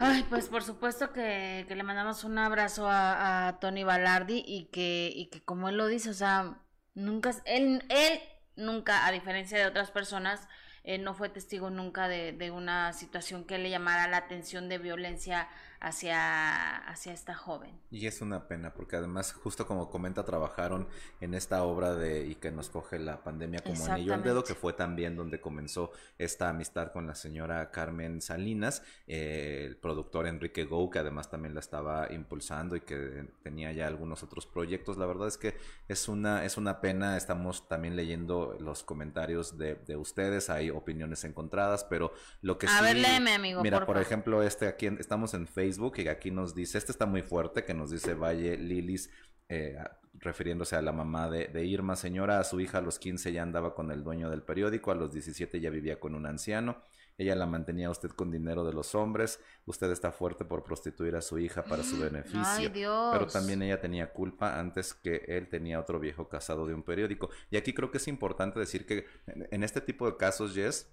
[0.00, 4.66] Ay, pues por supuesto que, que le mandamos un abrazo a, a Tony Balardi y
[4.66, 6.58] que, y que como él lo dice, o sea,
[6.94, 8.20] nunca, él, él
[8.54, 10.46] nunca, a diferencia de otras personas,
[10.84, 14.78] eh, no fue testigo nunca de, de una situación que le llamara la atención de
[14.78, 15.48] violencia
[15.80, 17.78] hacia, hacia esta joven.
[17.90, 20.88] Y es una pena, porque además, justo como comenta, trabajaron
[21.20, 24.54] en esta obra de Y que nos coge la pandemia como anillo al dedo, que
[24.54, 30.64] fue también donde comenzó esta amistad con la señora Carmen Salinas, eh, el productor Enrique
[30.64, 34.96] Gou, que además también la estaba impulsando y que tenía ya algunos otros proyectos.
[34.98, 35.56] La verdad es que
[35.88, 41.24] es una, es una pena, estamos también leyendo los comentarios de, de ustedes, hay opiniones
[41.24, 42.12] encontradas, pero
[42.42, 42.84] lo que A sí...
[42.84, 46.54] ver, léeme, amigo, Mira, por ejemplo, este aquí en- estamos en Facebook y aquí nos
[46.54, 49.10] dice, este está muy fuerte, que nos dice Valle Lilis,
[49.48, 49.76] eh,
[50.14, 53.42] refiriéndose a la mamá de, de Irma, señora, a su hija a los 15 ya
[53.42, 56.82] andaba con el dueño del periódico, a los 17 ya vivía con un anciano,
[57.18, 61.16] ella la mantenía a usted con dinero de los hombres, usted está fuerte por prostituir
[61.16, 63.10] a su hija para su beneficio, Ay, Dios.
[63.12, 67.30] pero también ella tenía culpa antes que él tenía otro viejo casado de un periódico.
[67.50, 70.88] Y aquí creo que es importante decir que en, en este tipo de casos, Jess,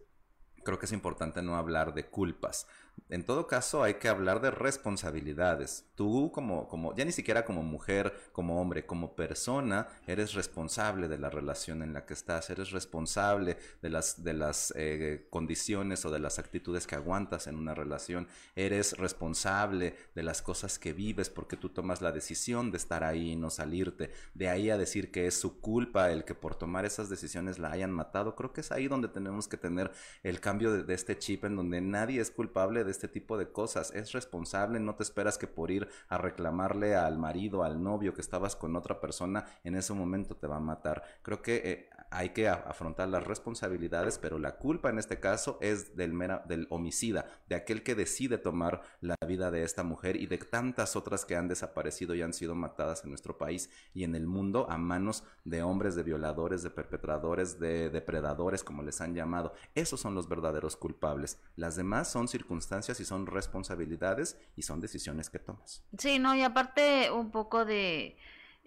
[0.66, 2.68] creo que es importante no hablar de culpas.
[3.08, 5.86] En todo caso, hay que hablar de responsabilidades.
[5.94, 11.20] Tú como, como, ya ni siquiera como mujer, como hombre, como persona, eres responsable de
[11.20, 16.10] la relación en la que estás, eres responsable de las, de las eh, condiciones o
[16.10, 21.30] de las actitudes que aguantas en una relación, eres responsable de las cosas que vives
[21.30, 24.12] porque tú tomas la decisión de estar ahí y no salirte.
[24.34, 27.72] De ahí a decir que es su culpa el que por tomar esas decisiones la
[27.72, 29.92] hayan matado, creo que es ahí donde tenemos que tener
[30.24, 33.52] el cambio de, de este chip en donde nadie es culpable de este tipo de
[33.52, 38.14] cosas, es responsable, no te esperas que por ir a reclamarle al marido, al novio
[38.14, 41.04] que estabas con otra persona, en ese momento te va a matar.
[41.22, 45.96] Creo que eh, hay que afrontar las responsabilidades, pero la culpa en este caso es
[45.96, 50.28] del, mera, del homicida, de aquel que decide tomar la vida de esta mujer y
[50.28, 54.16] de tantas otras que han desaparecido y han sido matadas en nuestro país y en
[54.16, 59.16] el mundo a manos de hombres, de violadores, de perpetradores, de depredadores, como les han
[59.16, 59.54] llamado.
[59.74, 61.40] Esos son los verdaderos culpables.
[61.56, 65.84] Las demás son circunstancias y son responsabilidades y son decisiones que tomas.
[65.98, 68.18] Sí, no, y aparte un poco de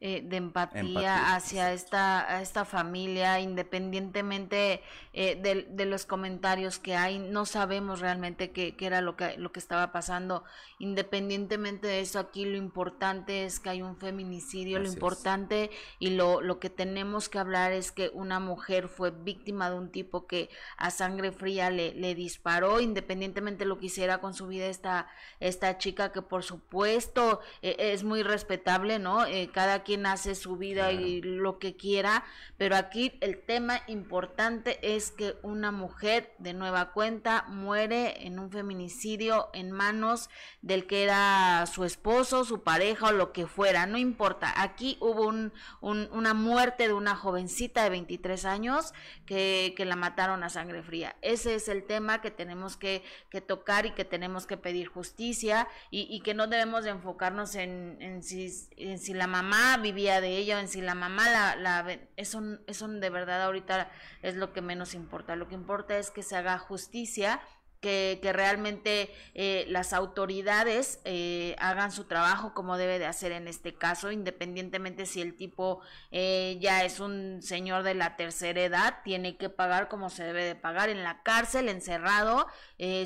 [0.01, 4.80] eh, de empatía, hacia esta, esta familia, independientemente
[5.12, 5.34] eh,
[5.68, 9.90] de, los comentarios que hay, no sabemos realmente qué, era lo que, lo que estaba
[9.90, 10.44] pasando.
[10.78, 16.42] Independientemente de eso, aquí lo importante es que hay un feminicidio, lo importante y lo,
[16.42, 20.49] lo que tenemos que hablar es que una mujer fue víctima de un tipo que
[20.76, 25.09] a sangre fría le, le disparó, independientemente de lo que hiciera con su vida esta,
[25.40, 29.24] esta chica, que por supuesto eh, es muy respetable, ¿no?
[29.53, 32.22] cada quien hace su vida y lo que quiera,
[32.59, 38.51] pero aquí el tema importante es que una mujer de nueva cuenta muere en un
[38.51, 40.28] feminicidio en manos
[40.61, 44.53] del que era su esposo, su pareja o lo que fuera, no importa.
[44.61, 48.93] Aquí hubo un, una muerte de una jovencita de 23 años
[49.24, 51.16] que, que, la mataron a sangre fría.
[51.22, 55.66] Ese es el tema que tenemos que, que tocar y que tenemos que pedir justicia
[55.91, 60.20] y, y que no debemos de enfocarnos en, en, si, en si la mamá vivía
[60.20, 63.91] de ella en si la mamá la, la eso, eso de verdad ahorita
[64.22, 65.37] es lo que menos importa.
[65.37, 67.41] Lo que importa es que se haga justicia
[67.81, 73.49] que, que realmente eh, las autoridades eh, hagan su trabajo como debe de hacer en
[73.49, 78.99] este caso, independientemente si el tipo eh, ya es un señor de la tercera edad,
[79.05, 82.47] tiene que pagar como se debe de pagar en la cárcel, encerrado,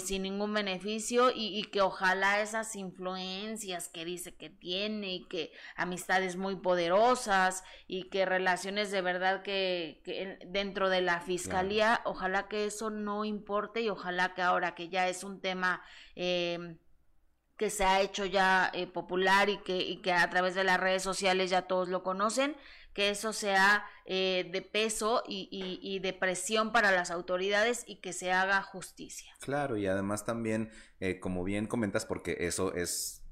[0.04, 5.50] sin ningún beneficio y, y, que ojalá esas influencias que dice que tiene y que
[5.76, 12.48] amistades muy poderosas y que relaciones de verdad que, que dentro de la fiscalía, ojalá
[12.48, 15.82] que eso no importe y ojalá que ahora que ya es un tema
[16.16, 16.78] eh,
[17.56, 21.50] que se ha hecho ya eh, popular y que, a través de las redes sociales
[21.50, 22.56] ya todos lo conocen,
[22.94, 25.48] que eso sea eh, de peso y,
[25.82, 29.32] y, de presión para las autoridades y que se haga justicia.
[29.40, 30.70] Claro, y además también,
[31.20, 33.22] como bien comentas, porque eso es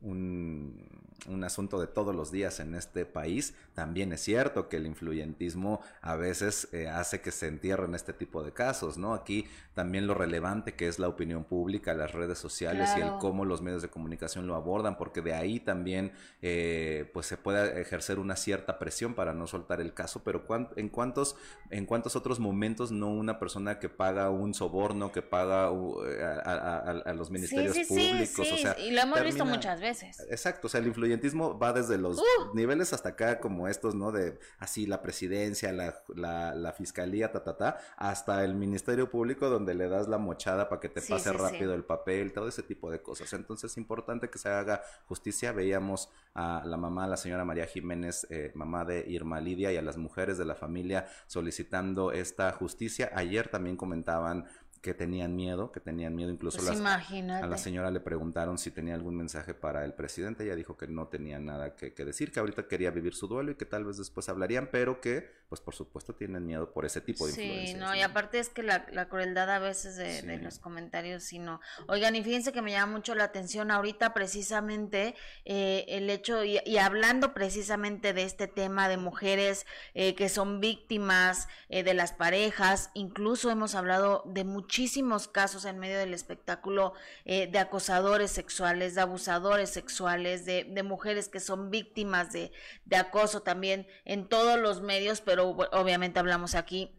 [0.00, 3.54] un, un, asunto de todos los días en este país.
[3.74, 8.42] También es cierto que el influyentismo a veces eh, hace que se entierren este tipo
[8.42, 9.14] de casos, ¿no?
[9.14, 13.44] Aquí también lo relevante que es la opinión pública, las redes sociales y el cómo
[13.44, 16.12] los medios de comunicación lo abordan, porque de ahí también
[16.42, 20.44] eh, pues se puede ejercer una cierta presión para no soltar el caso, pero
[20.76, 21.36] en cuántos
[21.70, 26.00] en cuántos otros momentos no una persona que paga un soborno, que paga uh,
[26.44, 30.20] a, los ministerios públicos, o sea, y lo hemos visto muchas veces.
[30.30, 32.54] Exacto, o sea, el influyentismo va desde los uh.
[32.54, 34.12] niveles hasta acá como estos, ¿no?
[34.12, 39.48] De así la presidencia, la, la, la fiscalía, ta, ta, ta, hasta el ministerio público
[39.48, 42.90] donde le das la mochada para que te pase rápido el papel, todo ese tipo
[42.90, 43.32] de cosas.
[43.32, 45.52] Entonces es importante que se haga justicia.
[45.52, 49.82] Veíamos a la mamá, la señora María Jiménez, eh, mamá de Irma Lidia, y a
[49.82, 53.10] las mujeres de la familia solicitando esta justicia.
[53.14, 54.46] Ayer también comentaban
[54.84, 56.30] que tenían miedo, que tenían miedo.
[56.30, 60.56] Incluso pues a la señora le preguntaron si tenía algún mensaje para el presidente, ella
[60.56, 63.64] dijo que no tenía nada que, decir, que ahorita quería vivir su duelo y que
[63.64, 67.32] tal vez después hablarían, pero que pues por supuesto tienen miedo por ese tipo de
[67.32, 71.38] sí, Sí, no, y aparte es que la, crueldad a veces de, los comentarios, si
[71.38, 71.60] no.
[71.86, 75.14] Oigan, y fíjense que me llama mucho la atención ahorita precisamente
[75.46, 79.64] eh, el hecho, y, hablando precisamente de este tema de mujeres
[79.94, 85.66] eh, que son víctimas eh, de las parejas, incluso hemos hablado de muchos muchísimos casos
[85.66, 86.94] en medio del espectáculo
[87.24, 92.50] eh, de acosadores sexuales, de abusadores sexuales, de, mujeres que son víctimas de,
[92.96, 96.90] acoso también en todos los medios, pero obviamente hablamos aquí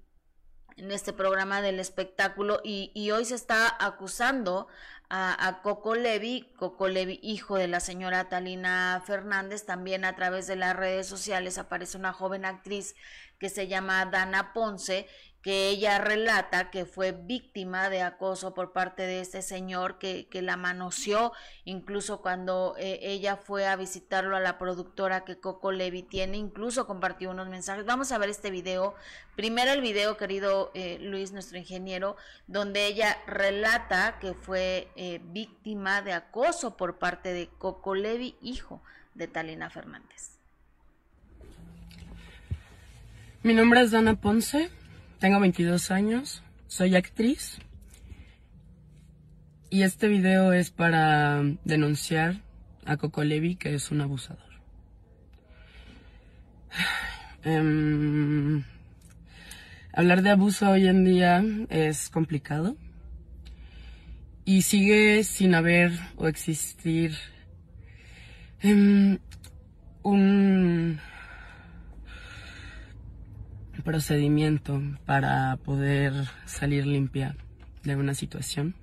[0.78, 4.70] en este programa del espectáculo y, hoy se está acusando
[5.10, 10.48] a, a, Coco Levi, Coco Levi, hijo de la señora Talina Fernández, también a través
[10.48, 12.96] de las redes sociales aparece una joven actriz
[13.38, 15.08] que se llama Dana Ponce
[15.46, 20.42] que ella relata que fue víctima de acoso por parte de este señor que, que
[20.42, 21.34] la manoseó,
[21.66, 26.88] incluso cuando eh, ella fue a visitarlo a la productora que Coco Levi tiene, incluso
[26.88, 27.86] compartió unos mensajes.
[27.86, 28.96] Vamos a ver este video.
[29.36, 32.18] Primero el video, querido eh, Luis, nuestro ingeniero,
[32.48, 38.82] donde ella relata que fue eh, víctima de acoso por parte de Coco Levi, hijo
[39.14, 40.40] de Talina Fernández.
[43.44, 44.72] Mi nombre es Dana Ponce.
[45.20, 47.58] Tengo 22 años, soy actriz
[49.70, 52.42] y este video es para denunciar
[52.86, 54.44] a Coco Levi que es un abusador.
[57.44, 58.64] Em,
[59.98, 62.76] Hablar de abuso hoy en día es complicado
[64.44, 67.16] y sigue sin haber o existir
[68.60, 69.20] em,
[70.04, 71.00] un
[73.86, 76.12] procedimiento para poder
[76.46, 77.38] salir limpia
[77.84, 78.76] de una situación.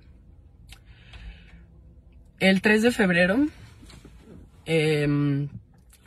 [2.39, 3.45] El 3 de febrero
[4.65, 5.49] em,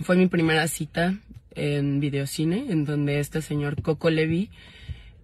[0.01, 1.14] fue mi primera cita
[1.55, 4.51] en videocine, en donde este señor Coco Levy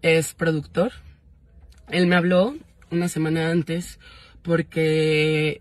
[0.02, 0.92] es productor.
[1.90, 2.54] Él me habló
[2.90, 3.98] una semana antes
[4.42, 5.60] porque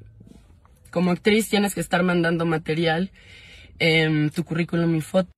[0.92, 3.12] como actriz tienes que estar mandando material,
[3.80, 5.32] en tu currículum y foto.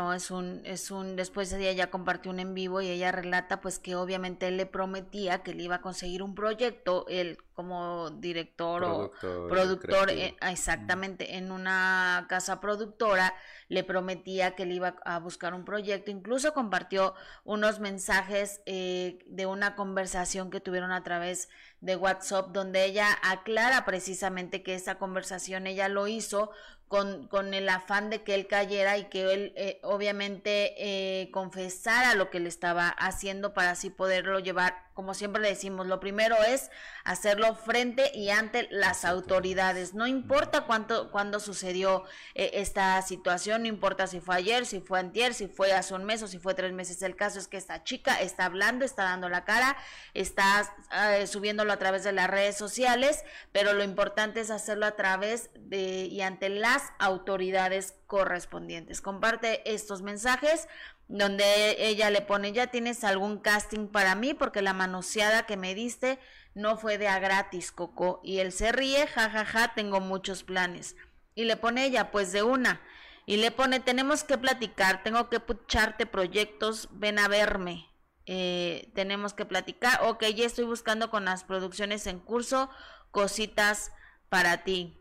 [0.00, 3.60] No, es un, es un, después ella ya compartió un en vivo y ella relata
[3.60, 8.08] pues que obviamente él le prometía que le iba a conseguir un proyecto, él como
[8.08, 13.34] director Productor, o productor, eh, exactamente, en una casa productora,
[13.68, 19.44] le prometía que le iba a buscar un proyecto, incluso compartió unos mensajes eh, de
[19.44, 21.50] una conversación que tuvieron a través de
[21.96, 26.50] WhatsApp, donde ella aclara precisamente que esa conversación ella lo hizo
[26.90, 32.16] con, con el afán de que él cayera y que él eh, obviamente eh, confesara
[32.16, 36.34] lo que le estaba haciendo para así poderlo llevar, como siempre le decimos, lo primero
[36.42, 36.68] es
[37.04, 39.94] hacerlo frente y ante las autoridades.
[39.94, 42.02] No importa cuánto, cuándo sucedió
[42.34, 46.02] eh, esta situación, no importa si fue ayer, si fue antier, si fue hace un
[46.02, 47.00] mes o si fue tres meses.
[47.02, 49.76] El caso es que esta chica está hablando, está dando la cara,
[50.12, 51.28] está eh,
[51.72, 56.20] a través de las redes sociales, pero lo importante es hacerlo a través de y
[56.22, 59.00] ante las autoridades correspondientes.
[59.00, 60.68] Comparte estos mensajes
[61.08, 65.74] donde ella le pone, ya tienes algún casting para mí porque la manoseada que me
[65.74, 66.18] diste
[66.54, 68.20] no fue de a gratis, Coco.
[68.22, 70.96] Y él se ríe, jajaja, ja, ja, tengo muchos planes.
[71.34, 72.80] Y le pone ella, pues de una.
[73.26, 77.89] Y le pone, tenemos que platicar, tengo que pucharte proyectos, ven a verme.
[78.32, 80.02] Eh, tenemos que platicar.
[80.04, 82.70] Ok, ya estoy buscando con las producciones en curso
[83.10, 83.90] cositas
[84.28, 84.96] para ti.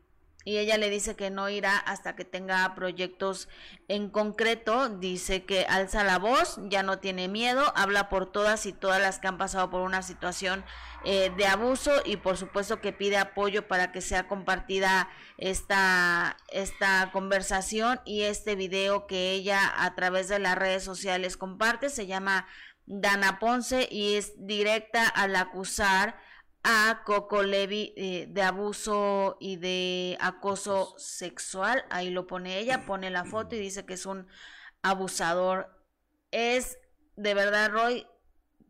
[0.45, 3.47] Y ella le dice que no irá hasta que tenga proyectos
[3.87, 4.89] en concreto.
[4.89, 9.19] Dice que alza la voz, ya no tiene miedo, habla por todas y todas las
[9.19, 10.65] que han pasado por una situación
[11.05, 15.07] eh, de abuso y por supuesto que pide apoyo para que sea compartida
[15.37, 21.89] esta, esta conversación y este video que ella a través de las redes sociales comparte.
[21.89, 22.47] Se llama
[22.89, 26.17] Dana Ponce y es directa al acusar
[26.63, 31.85] a Coco Levi eh, de abuso y de acoso sexual.
[31.91, 34.27] Ahí lo pone ella, pone la foto y dice que es un
[34.81, 35.69] abusador.
[36.31, 36.79] Es
[37.15, 38.07] de verdad, Roy,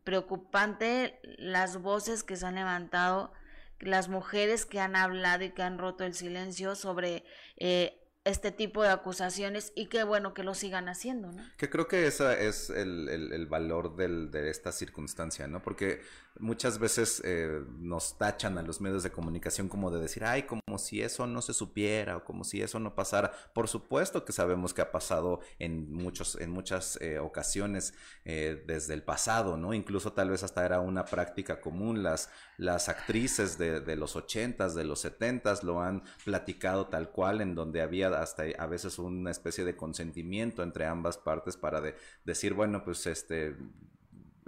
[0.04, 3.32] preocupante las voces que se han levantado,
[3.78, 7.24] las mujeres que han hablado y que han roto el silencio sobre
[7.56, 11.42] eh, este tipo de acusaciones y qué bueno que lo sigan haciendo, ¿no?
[11.56, 15.62] Que creo que ese es el, el, el valor del, de esta circunstancia, ¿no?
[15.62, 16.02] Porque
[16.40, 20.78] muchas veces eh, nos tachan a los medios de comunicación como de decir, ay, como
[20.78, 23.32] si eso no se supiera o como si eso no pasara.
[23.52, 28.94] Por supuesto que sabemos que ha pasado en, muchos, en muchas eh, ocasiones eh, desde
[28.94, 29.74] el pasado, ¿no?
[29.74, 32.02] Incluso tal vez hasta era una práctica común.
[32.02, 37.54] Las, las actrices de, los ochentas, de los setentas lo han platicado tal cual, en
[37.54, 42.54] donde había hasta a veces una especie de consentimiento entre ambas partes para de, decir,
[42.54, 43.56] bueno, pues este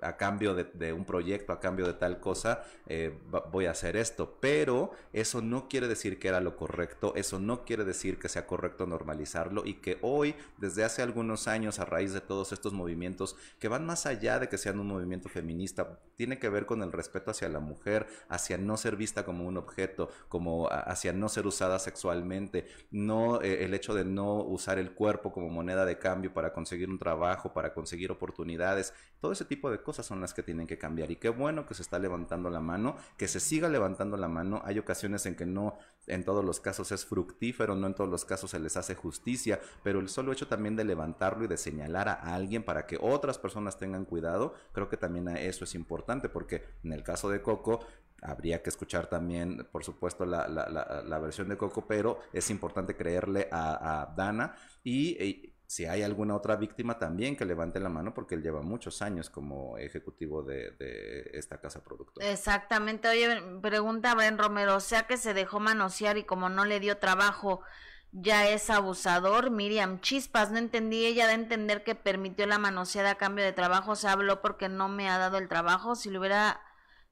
[0.03, 3.19] a cambio de, un proyecto, a cambio de tal cosa, eh,
[3.51, 4.39] voy a hacer esto.
[4.41, 8.47] Pero eso no quiere decir que era lo correcto, eso no quiere decir que sea
[8.47, 13.37] correcto normalizarlo y que hoy, desde hace algunos años, a raíz de todos estos movimientos
[13.59, 16.93] que van más allá de que sean un movimiento feminista, tiene que ver con el
[16.93, 21.47] respeto hacia la mujer, hacia no ser vista como un objeto, como hacia no ser
[21.47, 26.33] usada sexualmente, no eh, el hecho de no usar el cuerpo como moneda de cambio
[26.33, 30.43] para conseguir un trabajo, para conseguir oportunidades, todo ese tipo de cosas son las que
[30.43, 31.13] tienen que cambiar.
[31.13, 34.63] Y qué bueno que se está levantando la mano, que se siga levantando la mano.
[34.65, 38.25] Hay ocasiones en que no en todos los casos es fructífero, no en todos los
[38.25, 42.09] casos se les hace justicia, pero el solo hecho también de levantarlo y de señalar
[42.09, 46.65] a alguien para que otras personas tengan cuidado, creo que también eso es importante, porque
[46.83, 47.87] en el caso de Coco,
[48.23, 52.51] habría que escuchar también, por supuesto, la, la, la, la versión de Coco, pero es
[52.51, 57.89] importante creerle a, a Dana y si hay alguna otra víctima también que levante la
[57.89, 62.29] mano porque él lleva muchos años como ejecutivo de, de esta casa productora.
[62.29, 63.09] Exactamente.
[63.09, 66.99] Oye, pregunta Ben Romero, o sea que se dejó manosear y como no le dio
[66.99, 67.63] trabajo,
[68.11, 69.51] ya es abusador.
[69.51, 73.97] Miriam Chispas, no entendí, ella de entender que permitió la manoseada a cambio de trabajo,
[73.97, 76.61] se habló porque no me ha dado el trabajo, si le hubiera,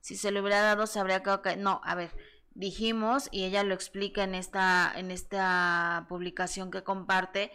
[0.01, 2.15] si se le hubiera dado, se habría quedado, no, a ver,
[2.53, 7.53] dijimos, y ella lo explica en esta, en esta publicación que comparte,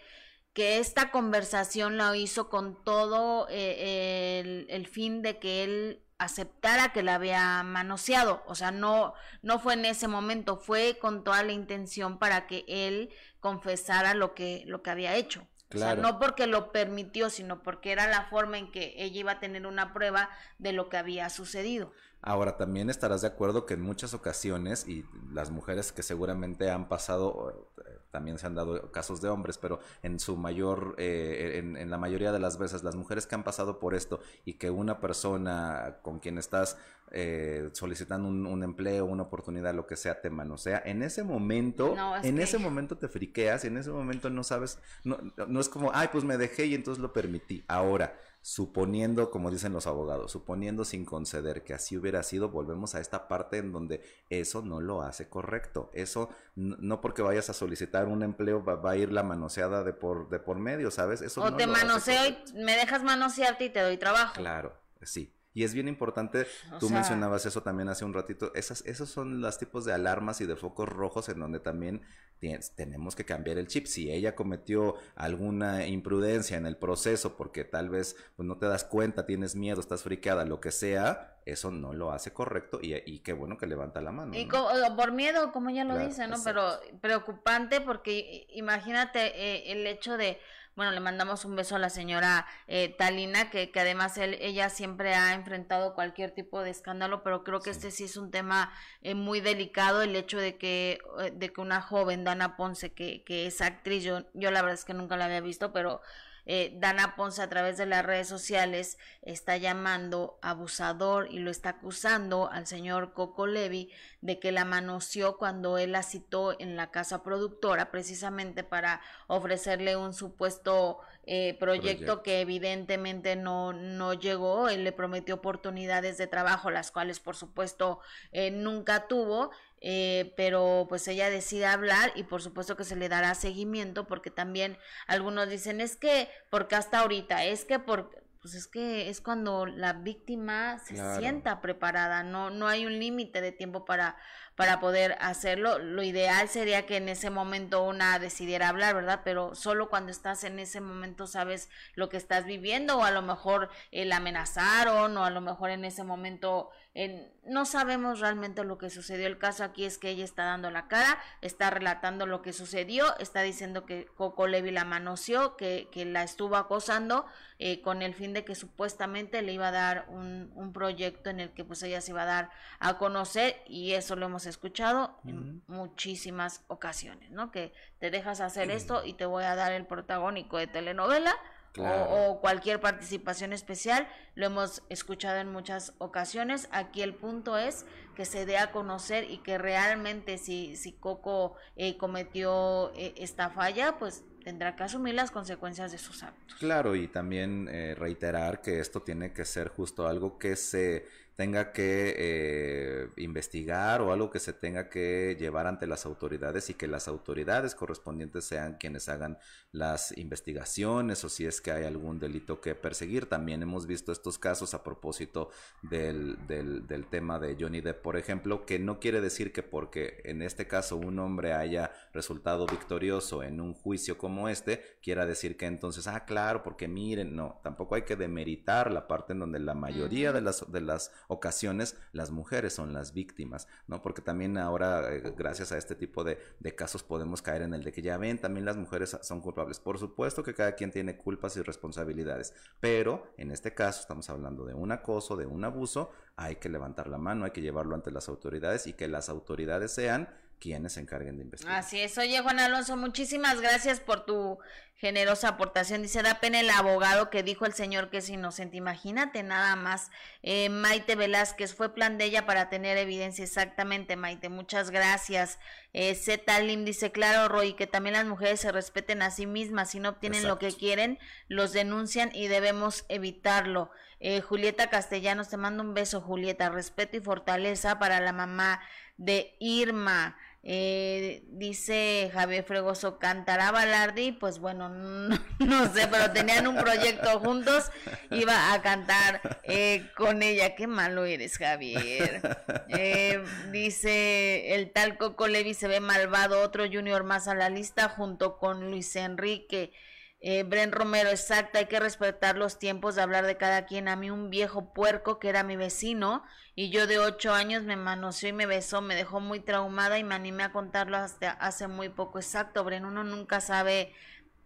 [0.55, 6.93] que esta conversación la hizo con todo eh, el, el fin de que él aceptara
[6.93, 11.43] que la había manoseado, o sea, no no fue en ese momento, fue con toda
[11.43, 13.09] la intención para que él
[13.41, 15.47] confesara lo que lo que había hecho.
[15.73, 16.01] O sea, Claro.
[16.01, 19.67] no porque lo permitió, sino porque era la forma en que ella iba a tener
[19.67, 20.29] una prueba
[20.59, 21.91] de lo que había sucedido.
[22.25, 26.87] Ahora, también estarás de acuerdo que en muchas ocasiones, y las mujeres que seguramente han
[26.89, 31.77] pasado, eh, también se han dado casos de hombres, pero en su mayor, eh, en,
[31.77, 34.71] en la mayoría de las veces, las mujeres que han pasado por esto y que
[34.71, 36.77] una persona con quien estás
[37.11, 41.93] eh, solicitando un, un empleo, una oportunidad, lo que sea, te manosea, en ese momento,
[41.95, 45.19] No, es en que- ese momento te friqueas, y en ese momento no sabes, no,
[45.47, 47.63] no es como, ay, pues me dejé y entonces lo permití.
[47.67, 52.99] Ahora, suponiendo, como dicen los abogados, suponiendo sin conceder que así hubiera sido, volvemos a
[52.99, 55.89] esta parte en donde eso no lo hace correcto.
[55.95, 59.93] Eso, no porque vayas a solicitar un empleo va, va a ir la manoseada de
[59.93, 61.23] por, de por medio, ¿sabes?
[61.23, 64.35] Eso o no te manoseo y me dejas manosearte y te doy trabajo.
[64.35, 65.34] Claro, sí.
[65.55, 69.09] Y es bien importante, O tú sea- mencionabas eso también hace un ratito, esas, esos
[69.09, 72.01] son los tipos de alarmas y de focos rojos en donde también
[72.39, 73.85] tienes- tenemos que cambiar el chip.
[73.87, 78.83] Si ella cometió alguna imprudencia en el proceso porque tal vez pues, no te das
[78.83, 83.19] cuenta, tienes miedo, estás friqueada, lo que sea, eso no lo hace correcto y, y
[83.19, 84.35] qué bueno que levanta la mano.
[84.35, 84.95] Y ¿no?
[84.97, 86.35] por miedo, como ella lo Claro, dice, ¿no?
[86.35, 86.79] exacto.
[86.91, 90.37] Pero preocupante porque imagínate eh, el hecho de,
[90.75, 94.69] bueno, le mandamos un beso a la señora eh, Talina, que, que además él, ella
[94.69, 98.73] siempre ha enfrentado cualquier tipo de escándalo, pero creo que este sí es un tema
[99.01, 103.23] eh, muy delicado, el hecho de que, eh, de que una joven, Dana Ponce, que,
[103.23, 106.01] que es actriz, yo, yo la verdad es que nunca la había visto, pero
[106.45, 111.69] eh, Dana Ponce a través de las redes sociales está llamando abusador y lo está
[111.69, 113.91] acusando al señor Coco Levi
[114.21, 119.95] de que la manoseó cuando él la citó en la casa productora precisamente para ofrecerle
[119.95, 122.23] un supuesto eh, proyecto, Proyecto.
[122.23, 124.69] que evidentemente no, no llegó.
[124.69, 127.99] Él le prometió oportunidades de trabajo, las cuales por supuesto
[128.31, 129.51] eh, nunca tuvo.
[129.81, 134.31] eh, pero pues ella decide hablar y por supuesto que se le dará seguimiento porque
[134.31, 138.09] también algunos dicen es que porque hasta ahorita es que por
[138.41, 141.19] pues es que es cuando la víctima se Claro.
[141.19, 144.15] sienta preparada no no hay un límite de tiempo para
[144.55, 149.53] para poder hacerlo lo ideal sería que en ese momento una decidiera hablar verdad pero
[149.55, 153.69] solo cuando estás en ese momento sabes lo que estás viviendo o a lo mejor
[153.91, 158.77] eh, la amenazaron o a lo mejor en ese momento en- no sabemos realmente lo
[158.79, 159.27] que sucedió.
[159.27, 163.15] El caso aquí es que ella está dando la cara, está relatando lo que sucedió,
[163.19, 167.25] está diciendo que Coco Levi la manoseó, que, que la estuvo acosando
[167.59, 171.39] eh, con el fin de que supuestamente le iba a dar un, un proyecto en
[171.39, 172.49] el que pues ella se iba a dar
[172.79, 177.51] a conocer y eso lo hemos escuchado en muchísimas ocasiones, ¿no?
[177.51, 181.35] Que te dejas hacer esto y te voy a dar el protagónico de telenovela
[181.77, 186.69] o- cualquier participación especial, lo hemos escuchado en muchas ocasiones.
[186.71, 187.85] Aquí el punto es
[188.15, 193.49] que se dé a conocer y que realmente si, si Coco eh, cometió eh, esta
[193.49, 196.55] falla, pues tendrá que asumir las consecuencias de sus actos.
[196.59, 201.05] Claro, y también eh, reiterar que esto tiene que ser justo algo que se
[201.35, 206.75] tenga que eh, investigar o algo que se tenga que llevar ante las autoridades y
[206.75, 209.37] que las autoridades correspondientes sean quienes hagan
[209.71, 213.27] las investigaciones o si es que hay algún delito que perseguir.
[213.27, 215.49] También hemos visto estos casos a propósito
[215.81, 220.21] del, del, del tema de Johnny Depp, por ejemplo, que no quiere decir que porque
[220.23, 225.57] en este caso un hombre haya resultado victorioso en un juicio como este, quiera decir
[225.57, 229.59] que entonces, ah, claro, porque miren, no, tampoco hay que demeritar la parte en donde
[229.59, 234.01] la mayoría de las, de las ocasiones las mujeres son las víctimas, ¿no?
[234.01, 237.83] Porque también ahora, eh, gracias a este tipo de, de casos, podemos caer en el
[237.83, 239.79] de que ya ven, también las mujeres son culpables.
[239.79, 244.65] Por supuesto que cada quien tiene culpas y responsabilidades, pero en este caso estamos hablando
[244.65, 248.11] de un acoso, de un abuso, hay que levantar la mano, hay que llevarlo ante
[248.11, 250.29] las autoridades y que las autoridades sean
[250.59, 251.77] quienes se encarguen de investigar.
[251.77, 252.17] Así es.
[252.17, 254.59] Oye, Juan Alonso, muchísimas gracias por tu
[254.97, 256.01] generosa aportación.
[256.01, 258.77] Dice, da pena el abogado que dijo el señor que es inocente.
[258.77, 260.09] Imagínate nada más.
[260.41, 263.43] Eh, Maite Velázquez, fue plan de ella para tener evidencia.
[263.43, 264.49] Exactamente, Maite.
[264.49, 265.59] Muchas gracias.
[265.93, 269.91] Eh, Z Lim dice, claro, Roy, que también las mujeres se respeten a sí mismas.
[269.91, 273.91] Si no obtienen lo que quieren, los denuncian y debemos evitarlo.
[274.21, 276.69] Eh, Julieta Castellanos, te mando un beso, Julieta.
[276.69, 278.81] Respeto y fortaleza para la mamá
[279.17, 280.37] de Irma.
[280.67, 284.31] Eh, dice Javier Fregoso, ¿cantará Balardi?
[284.31, 284.89] Pues bueno,
[285.59, 287.91] no, sé, pero tenían un proyecto juntos,
[288.31, 290.73] iba a cantar eh, con ella.
[290.73, 292.41] Qué malo eres, Javier.
[292.89, 298.09] Eh, dice, el tal Coco Levi se ve malvado, otro junior más a la lista
[298.09, 299.91] junto con Luis Enrique.
[300.39, 304.07] Eh, Bren Romero, exacto, hay que respetar los tiempos de hablar de cada quien.
[304.07, 306.43] A mí un viejo puerco que era mi vecino
[306.75, 310.25] y yo de ocho años me manoseó y me besó, me dejó muy traumada y
[310.25, 312.37] me animé a contarlo hasta hace muy poco.
[312.37, 314.13] Exacto, Bren, uno nunca sabe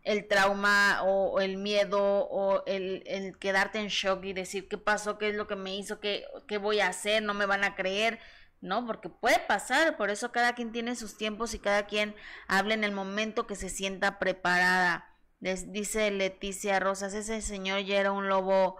[0.03, 5.19] el trauma o, el miedo o el, el, quedarte en shock y decir qué pasó,
[5.19, 7.75] qué es lo que me hizo, qué, qué voy a hacer, no me van a
[7.75, 8.19] creer.
[8.61, 8.85] ¿no?
[8.85, 12.15] Porque puede pasar, por eso cada quien tiene sus tiempos y cada quien
[12.47, 15.15] habla en el momento que se sienta preparada.
[15.39, 18.77] Les dice Leticia Rosas, ese señor ya era un lobo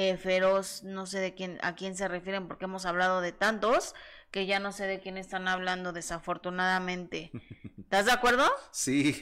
[0.00, 3.96] eh, feroz, no sé de quién, a quién se refieren porque hemos hablado de tantos
[4.30, 7.32] que ya no sé de quién están hablando desafortunadamente.
[7.78, 8.44] ¿Estás de acuerdo?
[8.70, 9.18] Sí,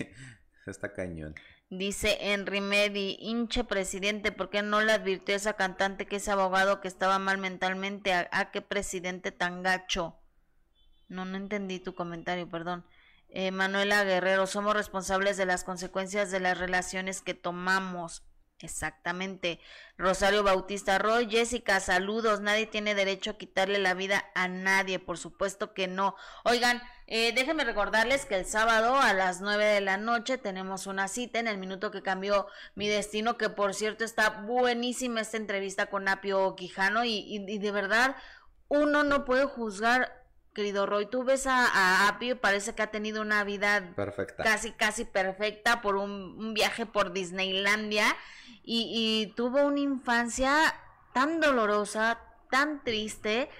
[0.67, 1.35] está cañón.
[1.71, 6.31] Dice Henry Medi, hinche presidente, ¿por qué no le advirtió a esa cantante que ese
[6.31, 8.13] abogado que estaba mal mentalmente?
[8.13, 10.19] ¿A, a qué presidente tan gacho?
[11.09, 12.85] No, no entendí tu comentario, perdón.
[13.31, 18.23] Eh, Manuela Guerrero, somos responsables de las consecuencias de las relaciones que tomamos.
[18.61, 19.61] Exactamente.
[19.99, 22.41] Rosario Bautista Roy, Jessica, saludos.
[22.41, 26.17] Nadie tiene derecho a quitarle la vida a nadie, por supuesto que no.
[26.45, 31.07] Oigan, eh, déjenme recordarles que el sábado a las 9 de la noche tenemos una
[31.09, 35.87] cita en el minuto que cambió mi destino, que por cierto está buenísima esta entrevista
[35.87, 38.17] con Apio Quijano y, y, y de verdad
[38.69, 40.26] uno no puede juzgar
[40.57, 44.43] querido Roy, tú ves a, a Apio, parece que ha tenido una vida perfecta.
[44.43, 48.17] casi, casi perfecta por un, un viaje por Disneylandia
[48.65, 50.75] y, y, tuvo una infancia
[51.13, 53.51] tan dolorosa, tan triste,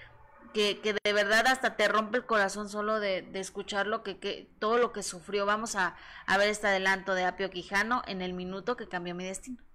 [0.55, 4.17] que, que, de verdad hasta te rompe el corazón solo de, de escuchar lo que,
[4.17, 5.45] que, todo lo que sufrió.
[5.45, 5.95] Vamos a,
[6.25, 9.66] a ver este adelanto de Apio Quijano en el minuto que cambió mi destino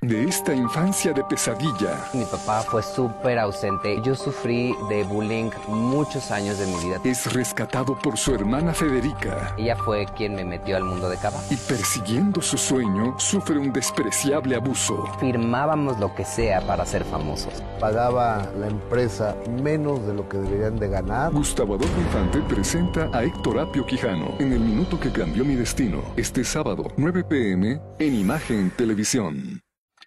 [0.00, 1.98] de esta infancia de pesadilla.
[2.14, 4.00] Mi papá fue súper ausente.
[4.02, 7.00] Yo sufrí de bullying muchos años de mi vida.
[7.04, 9.54] Es rescatado por su hermana Federica.
[9.58, 11.40] Ella fue quien me metió al mundo de Cava.
[11.50, 15.04] Y persiguiendo su sueño, sufre un despreciable abuso.
[15.18, 17.52] Firmábamos lo que sea para ser famosos.
[17.80, 21.32] Pagaba la empresa menos de lo que deberían de ganar.
[21.32, 26.02] Gustavo Adolfo Infante presenta a Héctor Apio Quijano en El Minuto que Cambió Mi Destino.
[26.16, 29.60] Este sábado, 9 pm, en Imagen Televisión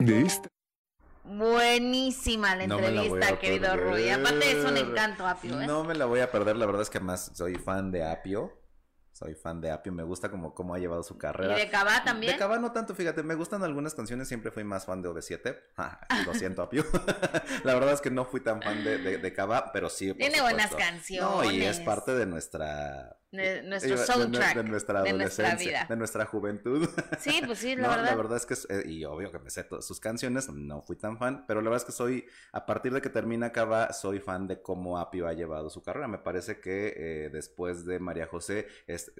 [0.05, 0.47] de esta.
[1.23, 4.09] Buenísima la entrevista, la querido Rui.
[4.09, 5.61] Aparte es un encanto, Apio.
[5.61, 5.67] ¿eh?
[5.67, 8.57] No me la voy a perder, la verdad es que más soy fan de Apio.
[9.13, 11.55] Soy fan de Apio, me gusta como cómo ha llevado su carrera.
[11.55, 12.33] ¿Y de Cabá también?
[12.33, 15.57] De Cabá no tanto, fíjate, me gustan algunas canciones, siempre fui más fan de OV7.
[15.77, 16.83] Ah, lo siento, Apio.
[17.63, 20.13] la verdad es que no fui tan fan de, de, de Cabá, pero sí.
[20.13, 20.43] Tiene supuesto.
[20.43, 21.29] buenas canciones.
[21.29, 25.71] No, y es parte de nuestra de nuestro soundtrack de, de, nuestra adolescencia, de nuestra,
[25.71, 25.85] vida.
[25.89, 26.89] de nuestra juventud.
[27.19, 28.05] Sí, pues sí, la no, verdad.
[28.05, 30.97] La verdad es que, eh, y obvio que me sé todas sus canciones, no fui
[30.97, 34.19] tan fan, pero la verdad es que soy, a partir de que termina Cava, soy
[34.19, 36.07] fan de cómo Apio ha llevado su carrera.
[36.07, 39.13] Me parece que eh, después de María José, es,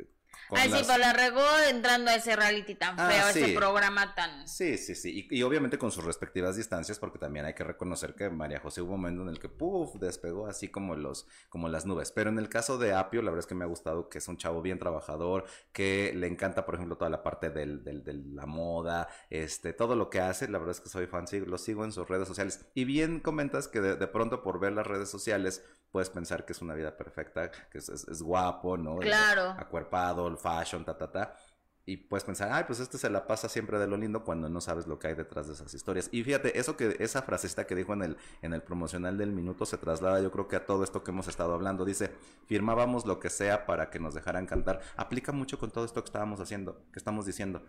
[0.50, 0.80] Ay, las...
[0.80, 3.40] sí, pero la regó entrando a ese reality tan feo, ah, sí.
[3.40, 4.48] ese programa tan...
[4.48, 8.16] Sí, sí, sí, y, y, obviamente con sus respectivas distancias, porque también hay que reconocer
[8.16, 11.70] que María José hubo un momento en el que, puff, despegó así como, los, como
[11.70, 12.12] las nubes.
[12.12, 14.28] Pero en el caso de Apio, la verdad es que me ha gustado que es
[14.28, 18.14] un chavo bien trabajador, que le encanta, por ejemplo, toda la parte del, del, de
[18.14, 21.58] la moda, este, todo lo que hace, la verdad es que soy fan, sí, lo
[21.58, 22.66] sigo en sus redes sociales.
[22.74, 26.54] Y bien comentas que de, de pronto por ver las redes sociales puedes pensar que
[26.54, 28.98] es una vida perfecta, que es, es, es guapo, ¿no?
[28.98, 29.56] Claro.
[29.58, 31.36] Acuerpado, el fashion, ta, ta, ta.
[31.84, 34.62] Y puedes pensar, ay, pues este se la pasa siempre de lo lindo cuando no
[34.62, 36.10] sabes lo que hay detrás de esas historias.
[36.12, 39.66] Y fíjate, eso que, esa frasecita que dijo en el, en el promocional del minuto
[39.66, 41.84] se traslada, yo creo que a todo esto que hemos estado hablando.
[41.84, 42.12] Dice,
[42.46, 44.80] firmábamos lo que sea para que nos dejaran cantar.
[44.96, 47.64] Aplica mucho con todo esto que estábamos haciendo, que estamos diciendo.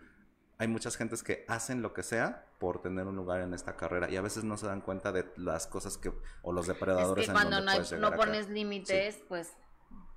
[0.62, 4.08] Hay muchas gentes que hacen lo que sea por tener un lugar en esta carrera
[4.08, 7.30] y a veces no se dan cuenta de las cosas que, o los depredadores es
[7.30, 9.24] que cuando no, hay, no pones límites, sí.
[9.28, 9.56] pues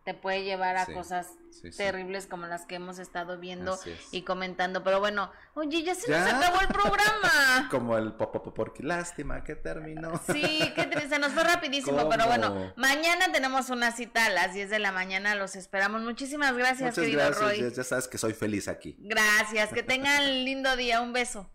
[0.06, 3.78] te puede llevar a sí, cosas sí, terribles como las que hemos estado viendo
[4.12, 4.84] y comentando.
[4.84, 6.20] Pero bueno, oye, ya se ¿Ya?
[6.20, 7.68] nos acabó el programa.
[7.72, 10.22] como el popo porque lástima que terminó.
[10.32, 12.10] Sí, que se nos fue rapidísimo, ¿Cómo?
[12.10, 16.04] pero bueno, mañana tenemos una cita a las 10 de la mañana, los esperamos.
[16.04, 17.42] Muchísimas gracias, Muchas querido gracias.
[17.42, 17.62] Roy.
[17.62, 18.96] Ya, ya sabes que soy feliz aquí.
[19.00, 21.50] Gracias, que tengan lindo día, un beso.